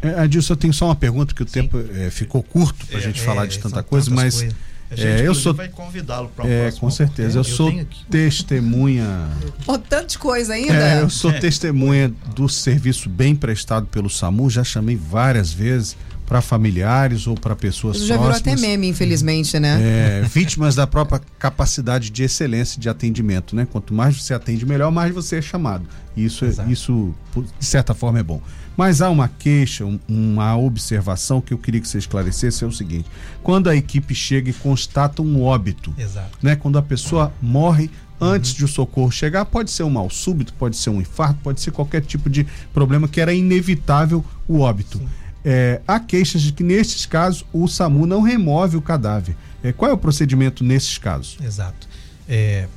É, 0.00 0.20
Adilson, 0.20 0.52
eu 0.52 0.56
tenho 0.56 0.72
só 0.72 0.86
uma 0.86 0.96
pergunta, 0.96 1.34
que 1.34 1.42
o 1.42 1.46
Sim. 1.46 1.62
tempo 1.62 1.78
é, 1.94 2.10
ficou 2.10 2.42
curto 2.42 2.86
para 2.86 2.96
a 2.96 3.00
é, 3.00 3.04
gente 3.04 3.20
falar 3.20 3.46
de 3.46 3.58
tanta 3.58 3.82
coisa, 3.82 4.10
mas. 4.10 4.36
Coisas. 4.36 4.67
É, 4.96 5.26
eu 5.26 5.34
sou 5.34 5.52
vai 5.52 5.68
convidá-lo 5.68 6.30
para 6.34 6.48
é, 6.48 6.72
com 6.72 6.90
certeza. 6.90 7.38
Eu, 7.38 7.40
eu 7.40 7.44
sou 7.44 7.72
testemunha. 8.10 9.28
Oh, 9.66 9.76
tanta 9.76 10.18
coisa 10.18 10.54
ainda. 10.54 10.72
É, 10.72 11.02
eu 11.02 11.10
sou 11.10 11.30
é. 11.30 11.38
testemunha 11.38 12.12
do 12.34 12.48
serviço 12.48 13.08
bem 13.08 13.36
prestado 13.36 13.86
pelo 13.86 14.08
SAMU. 14.08 14.48
Já 14.48 14.64
chamei 14.64 14.96
várias 14.96 15.52
vezes 15.52 15.96
para 16.28 16.42
familiares 16.42 17.26
ou 17.26 17.34
para 17.34 17.56
pessoas 17.56 17.96
Isso 17.96 18.06
já 18.06 18.16
próximas. 18.16 18.42
virou 18.42 18.54
até 18.54 18.66
meme, 18.66 18.88
infelizmente, 18.88 19.58
né? 19.58 19.78
É, 19.80 20.22
vítimas 20.28 20.74
da 20.74 20.86
própria 20.86 21.22
capacidade 21.38 22.10
de 22.10 22.22
excelência 22.22 22.78
de 22.78 22.86
atendimento, 22.88 23.56
né? 23.56 23.66
Quanto 23.70 23.94
mais 23.94 24.20
você 24.20 24.34
atende, 24.34 24.66
melhor, 24.66 24.92
mais 24.92 25.12
você 25.12 25.36
é 25.36 25.42
chamado. 25.42 25.86
Isso, 26.14 26.44
é, 26.44 26.52
isso 26.70 27.14
de 27.58 27.64
certa 27.64 27.94
forma, 27.94 28.18
é 28.18 28.22
bom. 28.22 28.42
Mas 28.78 29.02
há 29.02 29.10
uma 29.10 29.28
queixa, 29.28 29.84
uma 30.08 30.56
observação 30.56 31.40
que 31.40 31.52
eu 31.52 31.58
queria 31.58 31.80
que 31.80 31.88
você 31.88 31.98
esclarecesse 31.98 32.64
é 32.64 32.66
o 32.66 32.72
seguinte: 32.72 33.10
quando 33.42 33.68
a 33.68 33.76
equipe 33.76 34.14
chega 34.14 34.48
e 34.48 34.54
constata 34.54 35.20
um 35.20 35.42
óbito, 35.42 35.92
Exato. 35.98 36.38
né? 36.40 36.56
Quando 36.56 36.78
a 36.78 36.82
pessoa 36.82 37.30
morre 37.42 37.90
antes 38.20 38.52
uhum. 38.52 38.56
de 38.58 38.64
o 38.64 38.68
socorro 38.68 39.10
chegar, 39.10 39.44
pode 39.44 39.70
ser 39.70 39.82
um 39.82 39.90
mal 39.90 40.08
súbito, 40.08 40.54
pode 40.54 40.76
ser 40.76 40.90
um 40.90 41.00
infarto, 41.00 41.40
pode 41.42 41.60
ser 41.60 41.72
qualquer 41.72 42.00
tipo 42.00 42.30
de 42.30 42.46
problema 42.72 43.06
que 43.06 43.20
era 43.20 43.34
inevitável 43.34 44.24
o 44.48 44.60
óbito. 44.60 44.98
Sim 44.98 45.08
é, 45.44 45.80
há 45.86 45.98
queixas 46.00 46.42
de 46.42 46.52
que, 46.52 46.62
nestes 46.62 47.06
casos, 47.06 47.44
o 47.52 47.66
SAMU 47.66 48.06
não 48.06 48.20
remove 48.20 48.76
o 48.76 48.82
cadáver. 48.82 49.36
É, 49.62 49.72
qual 49.72 49.90
é 49.90 49.94
o 49.94 49.98
procedimento 49.98 50.62
nesses 50.62 50.98
casos? 50.98 51.38
Exato. 51.42 51.88
É, 52.28 52.68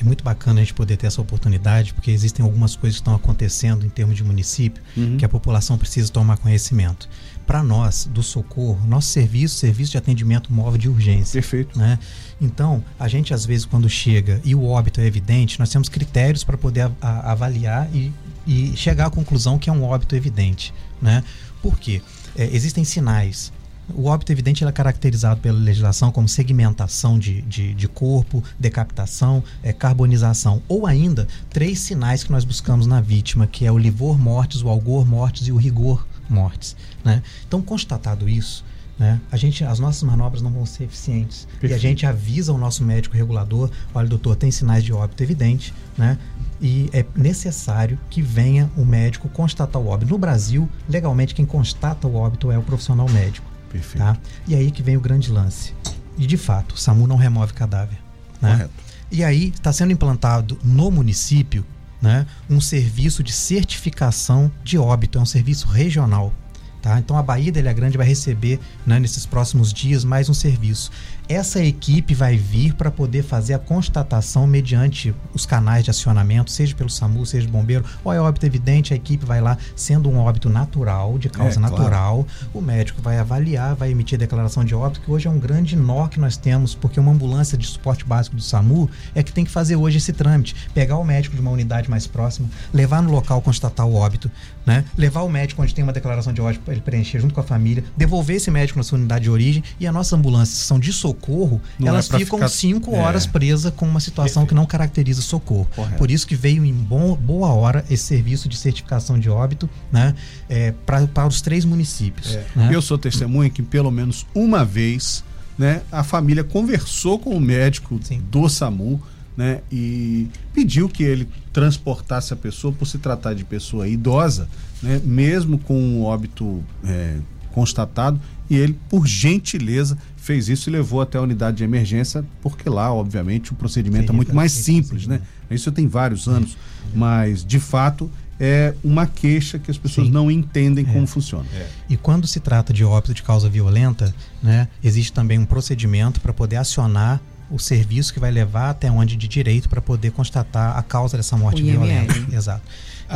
é 0.00 0.04
muito 0.04 0.24
bacana 0.24 0.60
a 0.60 0.64
gente 0.64 0.74
poder 0.74 0.96
ter 0.96 1.06
essa 1.06 1.20
oportunidade, 1.20 1.94
porque 1.94 2.10
existem 2.10 2.44
algumas 2.44 2.74
coisas 2.74 2.98
que 2.98 3.02
estão 3.02 3.14
acontecendo 3.14 3.86
em 3.86 3.88
termos 3.88 4.16
de 4.16 4.24
município 4.24 4.82
uhum. 4.96 5.16
que 5.16 5.24
a 5.24 5.28
população 5.28 5.78
precisa 5.78 6.10
tomar 6.10 6.36
conhecimento. 6.38 7.08
Para 7.46 7.62
nós, 7.62 8.08
do 8.10 8.22
socorro, 8.22 8.86
nosso 8.86 9.08
serviço, 9.08 9.56
serviço 9.56 9.92
de 9.92 9.98
atendimento 9.98 10.52
móvel 10.52 10.78
de 10.78 10.88
urgência. 10.88 11.40
Perfeito. 11.40 11.78
Né? 11.78 11.98
Então, 12.40 12.82
a 12.98 13.06
gente, 13.06 13.34
às 13.34 13.44
vezes, 13.44 13.66
quando 13.66 13.88
chega 13.88 14.40
e 14.44 14.54
o 14.54 14.64
óbito 14.64 15.00
é 15.00 15.06
evidente, 15.06 15.58
nós 15.60 15.68
temos 15.68 15.88
critérios 15.88 16.42
para 16.42 16.56
poder 16.56 16.90
a, 17.00 17.32
avaliar 17.32 17.88
e, 17.94 18.12
e 18.46 18.76
chegar 18.76 19.06
à 19.06 19.10
conclusão 19.10 19.58
que 19.58 19.68
é 19.68 19.72
um 19.72 19.84
óbito 19.84 20.16
evidente. 20.16 20.72
Né? 21.00 21.22
Por 21.62 21.78
quê? 21.78 22.00
É, 22.36 22.48
existem 22.52 22.82
sinais. 22.82 23.52
O 23.92 24.06
óbito 24.06 24.32
evidente 24.32 24.64
é 24.64 24.72
caracterizado 24.72 25.40
pela 25.40 25.58
legislação 25.58 26.10
como 26.10 26.28
segmentação 26.28 27.18
de, 27.18 27.42
de, 27.42 27.74
de 27.74 27.88
corpo, 27.88 28.42
decapitação, 28.58 29.42
é, 29.62 29.72
carbonização, 29.72 30.62
ou 30.66 30.86
ainda 30.86 31.28
três 31.50 31.80
sinais 31.80 32.24
que 32.24 32.32
nós 32.32 32.44
buscamos 32.44 32.86
na 32.86 33.00
vítima, 33.00 33.46
que 33.46 33.66
é 33.66 33.72
o 33.72 33.76
livor 33.76 34.18
mortis, 34.18 34.62
o 34.62 34.68
algor 34.68 35.06
mortis 35.06 35.46
e 35.48 35.52
o 35.52 35.56
rigor 35.56 36.06
mortis. 36.28 36.74
Né? 37.04 37.22
Então, 37.46 37.60
constatado 37.60 38.28
isso, 38.28 38.64
né? 38.98 39.20
A 39.30 39.36
gente, 39.36 39.64
as 39.64 39.78
nossas 39.78 40.02
manobras 40.04 40.40
não 40.40 40.50
vão 40.50 40.64
ser 40.64 40.84
eficientes. 40.84 41.46
Perfeito. 41.60 41.72
E 41.72 41.74
a 41.74 41.78
gente 41.78 42.06
avisa 42.06 42.52
o 42.52 42.58
nosso 42.58 42.84
médico 42.84 43.16
regulador: 43.16 43.70
olha, 43.92 44.08
doutor, 44.08 44.36
tem 44.36 44.50
sinais 44.50 44.84
de 44.84 44.92
óbito 44.92 45.22
evidente, 45.22 45.74
né? 45.98 46.16
E 46.60 46.88
é 46.92 47.04
necessário 47.16 47.98
que 48.08 48.22
venha 48.22 48.70
o 48.76 48.84
médico 48.84 49.28
constatar 49.28 49.82
o 49.82 49.88
óbito. 49.88 50.12
No 50.12 50.18
Brasil, 50.18 50.68
legalmente, 50.88 51.34
quem 51.34 51.44
constata 51.44 52.06
o 52.06 52.14
óbito 52.14 52.52
é 52.52 52.56
o 52.56 52.62
profissional 52.62 53.08
médico. 53.08 53.53
Perfeito. 53.74 54.04
Tá? 54.04 54.16
E 54.46 54.54
aí 54.54 54.70
que 54.70 54.82
vem 54.82 54.96
o 54.96 55.00
grande 55.00 55.32
lance. 55.32 55.74
E 56.16 56.26
de 56.26 56.36
fato, 56.36 56.76
o 56.76 56.78
SAMU 56.78 57.08
não 57.08 57.16
remove 57.16 57.52
cadáver. 57.52 57.98
Né? 58.40 58.52
Correto. 58.52 58.70
E 59.10 59.24
aí 59.24 59.48
está 59.48 59.72
sendo 59.72 59.92
implantado 59.92 60.56
no 60.62 60.92
município 60.92 61.66
né, 62.00 62.24
um 62.48 62.60
serviço 62.60 63.22
de 63.22 63.32
certificação 63.32 64.50
de 64.62 64.78
óbito, 64.78 65.18
é 65.18 65.20
um 65.20 65.26
serviço 65.26 65.66
regional. 65.66 66.32
Tá? 66.80 66.98
Então 66.98 67.16
a 67.16 67.22
Bahia 67.22 67.50
da 67.50 67.60
Ilha 67.60 67.72
Grande 67.72 67.96
vai 67.96 68.06
receber 68.06 68.60
né, 68.86 69.00
nesses 69.00 69.26
próximos 69.26 69.72
dias 69.72 70.04
mais 70.04 70.28
um 70.28 70.34
serviço 70.34 70.92
essa 71.28 71.62
equipe 71.62 72.14
vai 72.14 72.36
vir 72.36 72.74
para 72.74 72.90
poder 72.90 73.22
fazer 73.22 73.54
a 73.54 73.58
constatação 73.58 74.46
mediante 74.46 75.14
os 75.32 75.46
canais 75.46 75.84
de 75.84 75.90
acionamento, 75.90 76.50
seja 76.50 76.74
pelo 76.74 76.90
SAMU, 76.90 77.24
seja 77.24 77.48
bombeiro, 77.48 77.84
ou 78.02 78.12
é 78.12 78.20
óbito 78.20 78.44
evidente, 78.44 78.92
a 78.92 78.96
equipe 78.96 79.24
vai 79.24 79.40
lá, 79.40 79.56
sendo 79.74 80.10
um 80.10 80.18
óbito 80.18 80.50
natural, 80.50 81.18
de 81.18 81.30
causa 81.30 81.58
é, 81.58 81.62
natural, 81.62 82.24
claro. 82.24 82.50
o 82.52 82.60
médico 82.60 83.00
vai 83.00 83.18
avaliar, 83.18 83.74
vai 83.74 83.90
emitir 83.90 84.16
a 84.16 84.20
declaração 84.20 84.64
de 84.64 84.74
óbito, 84.74 85.00
que 85.00 85.10
hoje 85.10 85.26
é 85.26 85.30
um 85.30 85.38
grande 85.38 85.76
nó 85.76 86.08
que 86.08 86.20
nós 86.20 86.36
temos, 86.36 86.74
porque 86.74 87.00
uma 87.00 87.12
ambulância 87.12 87.56
de 87.56 87.66
suporte 87.66 88.04
básico 88.04 88.36
do 88.36 88.42
SAMU 88.42 88.90
é 89.14 89.22
que 89.22 89.32
tem 89.32 89.44
que 89.44 89.50
fazer 89.50 89.76
hoje 89.76 89.98
esse 89.98 90.12
trâmite, 90.12 90.54
pegar 90.74 90.98
o 90.98 91.04
médico 91.04 91.34
de 91.34 91.40
uma 91.40 91.50
unidade 91.50 91.88
mais 91.88 92.06
próxima, 92.06 92.48
levar 92.72 93.02
no 93.02 93.10
local, 93.10 93.40
constatar 93.40 93.86
o 93.86 93.94
óbito, 93.94 94.30
né? 94.66 94.84
levar 94.96 95.22
o 95.22 95.28
médico 95.28 95.62
onde 95.62 95.74
tem 95.74 95.82
uma 95.82 95.92
declaração 95.92 96.32
de 96.32 96.40
óbito 96.40 96.60
para 96.64 96.74
ele 96.74 96.82
preencher 96.82 97.18
junto 97.18 97.32
com 97.32 97.40
a 97.40 97.44
família, 97.44 97.82
devolver 97.96 98.36
esse 98.36 98.50
médico 98.50 98.78
na 98.78 98.82
sua 98.82 98.98
unidade 98.98 99.24
de 99.24 99.30
origem 99.30 99.64
e 99.80 99.86
a 99.86 99.92
nossa 99.92 100.16
ambulância 100.16 100.54
são 100.54 100.78
de 100.78 100.92
socorro 100.92 101.13
socorro, 101.14 101.60
não 101.78 101.88
elas 101.88 102.12
é 102.12 102.18
ficam 102.18 102.38
ficar... 102.38 102.48
cinco 102.48 102.94
é. 102.94 102.98
horas 102.98 103.26
presas 103.26 103.72
com 103.74 103.86
uma 103.86 104.00
situação 104.00 104.44
que 104.44 104.54
não 104.54 104.66
caracteriza 104.66 105.22
socorro. 105.22 105.68
Correto. 105.74 105.96
Por 105.96 106.10
isso 106.10 106.26
que 106.26 106.34
veio 106.34 106.64
em 106.64 106.72
bom, 106.72 107.14
boa 107.14 107.48
hora 107.48 107.84
esse 107.88 108.04
serviço 108.04 108.48
de 108.48 108.56
certificação 108.56 109.18
de 109.18 109.30
óbito 109.30 109.68
né, 109.90 110.14
é, 110.48 110.72
para 110.84 111.26
os 111.26 111.40
três 111.40 111.64
municípios. 111.64 112.34
É. 112.34 112.46
Né? 112.56 112.70
Eu 112.72 112.82
sou 112.82 112.98
testemunha 112.98 113.48
que 113.48 113.62
pelo 113.62 113.90
menos 113.90 114.26
uma 114.34 114.64
vez 114.64 115.24
né, 115.56 115.82
a 115.90 116.02
família 116.02 116.42
conversou 116.42 117.18
com 117.18 117.30
o 117.30 117.40
médico 117.40 117.98
Sim. 118.02 118.22
do 118.30 118.48
SAMU 118.48 119.00
né, 119.36 119.60
e 119.70 120.28
pediu 120.52 120.88
que 120.88 121.02
ele 121.02 121.28
transportasse 121.52 122.32
a 122.32 122.36
pessoa 122.36 122.72
por 122.72 122.86
se 122.86 122.98
tratar 122.98 123.34
de 123.34 123.44
pessoa 123.44 123.88
idosa, 123.88 124.48
né, 124.82 125.00
mesmo 125.04 125.58
com 125.58 125.76
um 125.76 126.04
óbito 126.04 126.62
é, 126.84 127.16
constatado, 127.52 128.20
e 128.48 128.56
ele, 128.56 128.78
por 128.88 129.06
gentileza, 129.06 129.96
fez 130.16 130.48
isso 130.48 130.68
e 130.68 130.72
levou 130.72 131.00
até 131.00 131.18
a 131.18 131.22
unidade 131.22 131.58
de 131.58 131.64
emergência, 131.64 132.24
porque 132.42 132.68
lá, 132.68 132.92
obviamente, 132.92 133.52
o 133.52 133.54
procedimento 133.54 134.10
é 134.10 134.14
muito 134.14 134.34
mais 134.34 134.52
simples, 134.52 135.06
né? 135.06 135.20
Isso 135.50 135.70
tem 135.70 135.86
vários 135.86 136.26
anos, 136.28 136.56
mas 136.94 137.44
de 137.44 137.60
fato 137.60 138.10
é 138.38 138.74
uma 138.82 139.06
queixa 139.06 139.58
que 139.58 139.70
as 139.70 139.78
pessoas 139.78 140.08
Sim. 140.08 140.12
não 140.12 140.30
entendem 140.30 140.84
é. 140.88 140.92
como 140.92 141.06
funciona. 141.06 141.46
É. 141.54 141.68
E 141.88 141.96
quando 141.96 142.26
se 142.26 142.40
trata 142.40 142.72
de 142.72 142.84
óbito 142.84 143.14
de 143.14 143.22
causa 143.22 143.48
violenta, 143.48 144.14
né, 144.42 144.68
existe 144.82 145.12
também 145.12 145.38
um 145.38 145.44
procedimento 145.44 146.20
para 146.20 146.32
poder 146.32 146.56
acionar 146.56 147.20
o 147.50 147.58
serviço 147.58 148.12
que 148.12 148.18
vai 148.18 148.30
levar 148.30 148.70
até 148.70 148.90
onde 148.90 149.16
de 149.16 149.28
direito 149.28 149.68
para 149.68 149.80
poder 149.80 150.10
constatar 150.10 150.76
a 150.76 150.82
causa 150.82 151.16
dessa 151.16 151.36
morte 151.36 151.62
o 151.62 151.64
violenta. 151.64 152.16
IML. 152.16 152.34
Exato. 152.34 152.62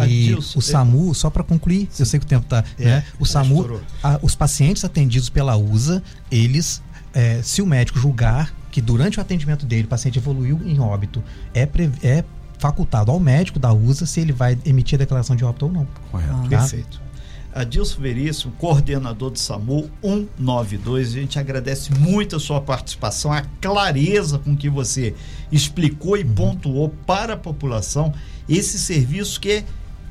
E 0.06 0.34
o 0.34 0.60
SAMU, 0.60 1.14
só 1.14 1.30
para 1.30 1.42
concluir, 1.42 1.88
Sim. 1.90 2.02
eu 2.02 2.06
sei 2.06 2.20
que 2.20 2.26
o 2.26 2.28
tempo 2.28 2.44
está. 2.44 2.64
É, 2.78 2.84
né? 2.84 3.04
O 3.18 3.24
SAMU, 3.24 3.80
a, 4.02 4.18
os 4.22 4.34
pacientes 4.34 4.84
atendidos 4.84 5.28
pela 5.28 5.56
USA, 5.56 6.02
eles 6.30 6.82
é, 7.14 7.40
se 7.42 7.62
o 7.62 7.66
médico 7.66 7.98
julgar 7.98 8.54
que 8.70 8.80
durante 8.80 9.18
o 9.18 9.20
atendimento 9.20 9.66
dele 9.66 9.84
o 9.84 9.88
paciente 9.88 10.18
evoluiu 10.18 10.60
em 10.64 10.78
óbito, 10.78 11.22
é, 11.54 11.68
é 12.02 12.24
facultado 12.58 13.10
ao 13.10 13.18
médico 13.18 13.58
da 13.58 13.72
USA 13.72 14.04
se 14.04 14.20
ele 14.20 14.32
vai 14.32 14.58
emitir 14.64 14.96
a 14.96 14.98
declaração 14.98 15.34
de 15.34 15.44
óbito 15.44 15.66
ou 15.66 15.72
não. 15.72 15.88
Correto. 16.10 16.32
Ah. 16.32 16.42
Tá? 16.42 16.48
Perfeito. 16.48 17.08
Adilson 17.54 18.00
Veríssimo, 18.00 18.52
coordenador 18.58 19.30
do 19.30 19.38
SAMU 19.38 19.90
192. 20.02 21.08
A 21.08 21.10
gente 21.12 21.38
agradece 21.38 21.92
muito 21.94 22.36
a 22.36 22.40
sua 22.40 22.60
participação, 22.60 23.32
a 23.32 23.42
clareza 23.60 24.38
com 24.38 24.56
que 24.56 24.68
você 24.68 25.14
explicou 25.50 26.16
e 26.16 26.22
uhum. 26.22 26.34
pontuou 26.34 26.88
para 27.06 27.34
a 27.34 27.36
população 27.36 28.12
esse 28.48 28.78
serviço 28.78 29.40
que 29.40 29.50
é 29.50 29.64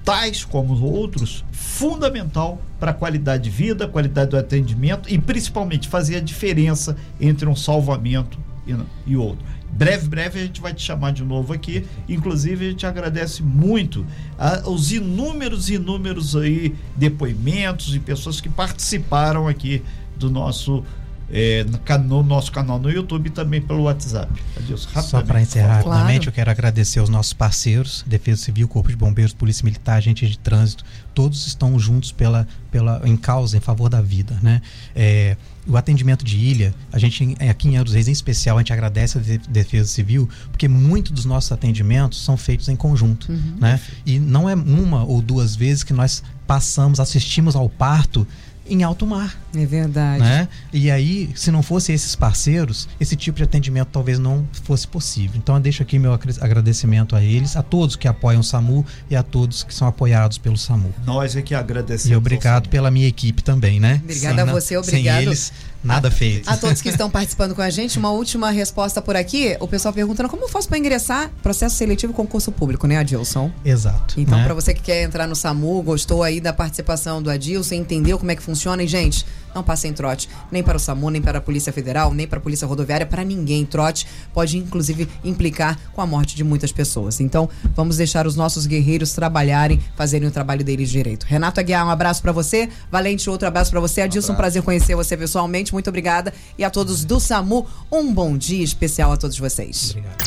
tais 0.03 0.45
como 0.45 0.81
outros, 0.81 1.43
fundamental 1.51 2.61
para 2.79 2.91
a 2.91 2.93
qualidade 2.93 3.43
de 3.43 3.49
vida, 3.49 3.87
qualidade 3.87 4.31
do 4.31 4.37
atendimento 4.37 5.11
e 5.11 5.17
principalmente 5.17 5.89
fazer 5.89 6.15
a 6.15 6.21
diferença 6.21 6.95
entre 7.19 7.47
um 7.47 7.55
salvamento 7.55 8.39
e, 8.65 8.73
e 9.05 9.17
outro. 9.17 9.45
Breve, 9.69 10.07
breve 10.07 10.39
a 10.39 10.43
gente 10.43 10.61
vai 10.61 10.73
te 10.73 10.81
chamar 10.81 11.11
de 11.11 11.23
novo 11.23 11.53
aqui. 11.53 11.85
Inclusive, 12.07 12.65
a 12.65 12.69
gente 12.69 12.85
agradece 12.85 13.43
muito 13.43 14.05
a, 14.37 14.67
os 14.69 14.91
inúmeros, 14.91 15.69
inúmeros 15.69 16.35
aí 16.35 16.73
depoimentos 16.95 17.93
e 17.93 17.99
pessoas 17.99 18.39
que 18.39 18.49
participaram 18.49 19.47
aqui 19.47 19.83
do 20.15 20.31
nosso 20.31 20.83
é, 21.31 21.65
no 22.05 22.23
nosso 22.23 22.51
canal 22.51 22.79
no 22.79 22.89
YouTube 22.89 23.27
e 23.27 23.29
também 23.29 23.61
pelo 23.61 23.83
WhatsApp. 23.83 24.31
Adeus, 24.55 24.87
Só 25.03 25.21
para 25.21 25.41
encerrar 25.41 25.81
claro. 25.81 25.89
rapidamente, 25.89 26.27
eu 26.27 26.33
quero 26.33 26.49
agradecer 26.49 26.99
aos 26.99 27.09
nossos 27.09 27.33
parceiros, 27.33 28.03
Defesa 28.07 28.43
Civil, 28.43 28.67
Corpo 28.67 28.89
de 28.89 28.95
Bombeiros, 28.95 29.33
Polícia 29.33 29.63
Militar, 29.63 29.97
Agente 29.97 30.27
de 30.27 30.37
Trânsito, 30.39 30.85
todos 31.13 31.47
estão 31.47 31.77
juntos 31.79 32.11
pela, 32.11 32.47
pela, 32.71 33.01
em 33.03 33.17
causa, 33.17 33.57
em 33.57 33.59
favor 33.59 33.89
da 33.89 34.01
vida. 34.01 34.37
Né? 34.41 34.61
É, 34.95 35.35
o 35.67 35.75
atendimento 35.75 36.23
de 36.23 36.37
ilha, 36.37 36.73
a 36.91 36.99
gente 36.99 37.35
aqui 37.49 37.67
em 37.67 37.71
Angra 37.71 37.85
dos 37.85 37.93
Reis, 37.93 38.07
em 38.07 38.11
especial, 38.11 38.57
a 38.57 38.61
gente 38.61 38.71
agradece 38.71 39.17
a 39.17 39.21
Defesa 39.49 39.89
Civil, 39.89 40.29
porque 40.49 40.67
muitos 40.67 41.11
dos 41.11 41.25
nossos 41.25 41.51
atendimentos 41.51 42.23
são 42.23 42.37
feitos 42.37 42.69
em 42.69 42.75
conjunto. 42.75 43.29
Uhum. 43.31 43.57
Né? 43.59 43.79
E 44.05 44.17
não 44.17 44.49
é 44.49 44.55
uma 44.55 45.03
ou 45.03 45.21
duas 45.21 45.55
vezes 45.55 45.83
que 45.83 45.91
nós 45.91 46.23
passamos, 46.45 46.99
assistimos 46.99 47.55
ao 47.55 47.67
parto 47.67 48.25
em 48.69 48.83
alto 48.83 49.05
mar. 49.05 49.35
É 49.63 49.65
verdade. 49.65 50.23
Né? 50.23 50.47
E 50.71 50.91
aí, 50.91 51.29
se 51.35 51.51
não 51.51 51.63
fosse 51.63 51.91
esses 51.91 52.15
parceiros, 52.15 52.87
esse 52.99 53.15
tipo 53.15 53.37
de 53.37 53.43
atendimento 53.43 53.89
talvez 53.91 54.19
não 54.19 54.47
fosse 54.63 54.87
possível. 54.87 55.37
Então 55.37 55.55
eu 55.55 55.61
deixo 55.61 55.81
aqui 55.83 55.97
meu 55.99 56.13
agradecimento 56.13 57.15
a 57.15 57.23
eles, 57.23 57.55
a 57.55 57.63
todos 57.63 57.95
que 57.95 58.07
apoiam 58.07 58.41
o 58.41 58.43
SAMU 58.43 58.85
e 59.09 59.15
a 59.15 59.23
todos 59.23 59.63
que 59.63 59.73
são 59.73 59.87
apoiados 59.87 60.37
pelo 60.37 60.57
SAMU. 60.57 60.93
Nós 61.05 61.35
é 61.35 61.41
que 61.41 61.55
agradecemos. 61.55 62.11
E 62.11 62.15
obrigado 62.15 62.69
pela 62.69 62.91
minha 62.91 63.07
equipe 63.07 63.43
também, 63.43 63.79
né? 63.79 64.01
Obrigada 64.03 64.41
sem, 64.41 64.49
a 64.49 64.53
você, 64.53 64.77
obrigado. 64.77 65.17
Sem 65.17 65.27
eles, 65.27 65.53
Nada 65.83 66.07
a, 66.07 66.11
feito. 66.11 66.49
A 66.49 66.57
todos 66.57 66.81
que 66.81 66.89
estão 66.89 67.09
participando 67.09 67.55
com 67.55 67.61
a 67.61 67.69
gente, 67.69 67.97
uma 67.97 68.11
última 68.11 68.49
resposta 68.51 69.01
por 69.01 69.15
aqui. 69.15 69.55
O 69.59 69.67
pessoal 69.67 69.93
perguntando 69.93 70.27
como 70.27 70.43
eu 70.43 70.49
faço 70.49 70.67
para 70.67 70.77
ingressar 70.77 71.31
processo 71.41 71.75
seletivo 71.75 72.13
concurso 72.13 72.51
público, 72.51 72.87
né, 72.87 72.97
Adilson? 72.97 73.51
Exato. 73.63 74.19
Então, 74.19 74.37
né? 74.37 74.43
para 74.43 74.53
você 74.53 74.73
que 74.73 74.81
quer 74.81 75.03
entrar 75.03 75.27
no 75.27 75.35
SAMU, 75.35 75.81
gostou 75.81 76.23
aí 76.23 76.41
da 76.41 76.51
participação 76.51 77.21
do 77.21 77.29
Adilson, 77.29 77.75
entendeu 77.75 78.17
como 78.17 78.31
é 78.31 78.35
que 78.35 78.43
funciona, 78.43 78.83
e, 78.83 78.87
gente, 78.87 79.25
não 79.53 79.63
passem 79.63 79.93
trote, 79.93 80.29
nem 80.51 80.63
para 80.63 80.77
o 80.77 80.79
SAMU, 80.79 81.09
nem 81.09 81.21
para 81.21 81.37
a 81.39 81.41
Polícia 81.41 81.73
Federal, 81.73 82.13
nem 82.13 82.27
para 82.27 82.39
a 82.39 82.41
Polícia 82.41 82.67
Rodoviária, 82.67 83.05
para 83.05 83.23
ninguém. 83.23 83.65
Trote 83.65 84.07
pode, 84.33 84.57
inclusive, 84.57 85.07
implicar 85.23 85.77
com 85.93 86.01
a 86.01 86.05
morte 86.05 86.35
de 86.35 86.43
muitas 86.43 86.71
pessoas. 86.71 87.19
Então, 87.19 87.49
vamos 87.75 87.97
deixar 87.97 88.27
os 88.27 88.35
nossos 88.35 88.65
guerreiros 88.65 89.13
trabalharem, 89.13 89.79
fazerem 89.95 90.27
o 90.27 90.31
trabalho 90.31 90.63
deles 90.63 90.89
direito. 90.89 91.25
Renato 91.25 91.59
Aguiar, 91.59 91.85
um 91.85 91.89
abraço 91.89 92.21
para 92.21 92.31
você. 92.31 92.69
Valente, 92.91 93.29
outro 93.29 93.47
abraço 93.47 93.71
para 93.71 93.79
você. 93.79 94.01
Adilson, 94.01 94.33
um 94.33 94.35
prazer 94.35 94.61
conhecer 94.61 94.95
você 94.95 95.17
pessoalmente. 95.17 95.73
Muito 95.73 95.89
obrigada. 95.89 96.33
E 96.57 96.63
a 96.63 96.69
todos 96.69 97.03
do 97.03 97.19
SAMU, 97.19 97.67
um 97.91 98.13
bom 98.13 98.37
dia 98.37 98.63
especial 98.63 99.11
a 99.11 99.17
todos 99.17 99.37
vocês. 99.37 99.91
Obrigado. 99.91 100.25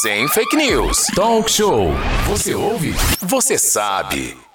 Sem 0.00 0.28
fake 0.28 0.56
news. 0.56 1.06
Talk 1.14 1.50
show. 1.50 1.90
Você 2.28 2.54
ouve? 2.54 2.94
Você 3.20 3.58
sabe. 3.58 4.51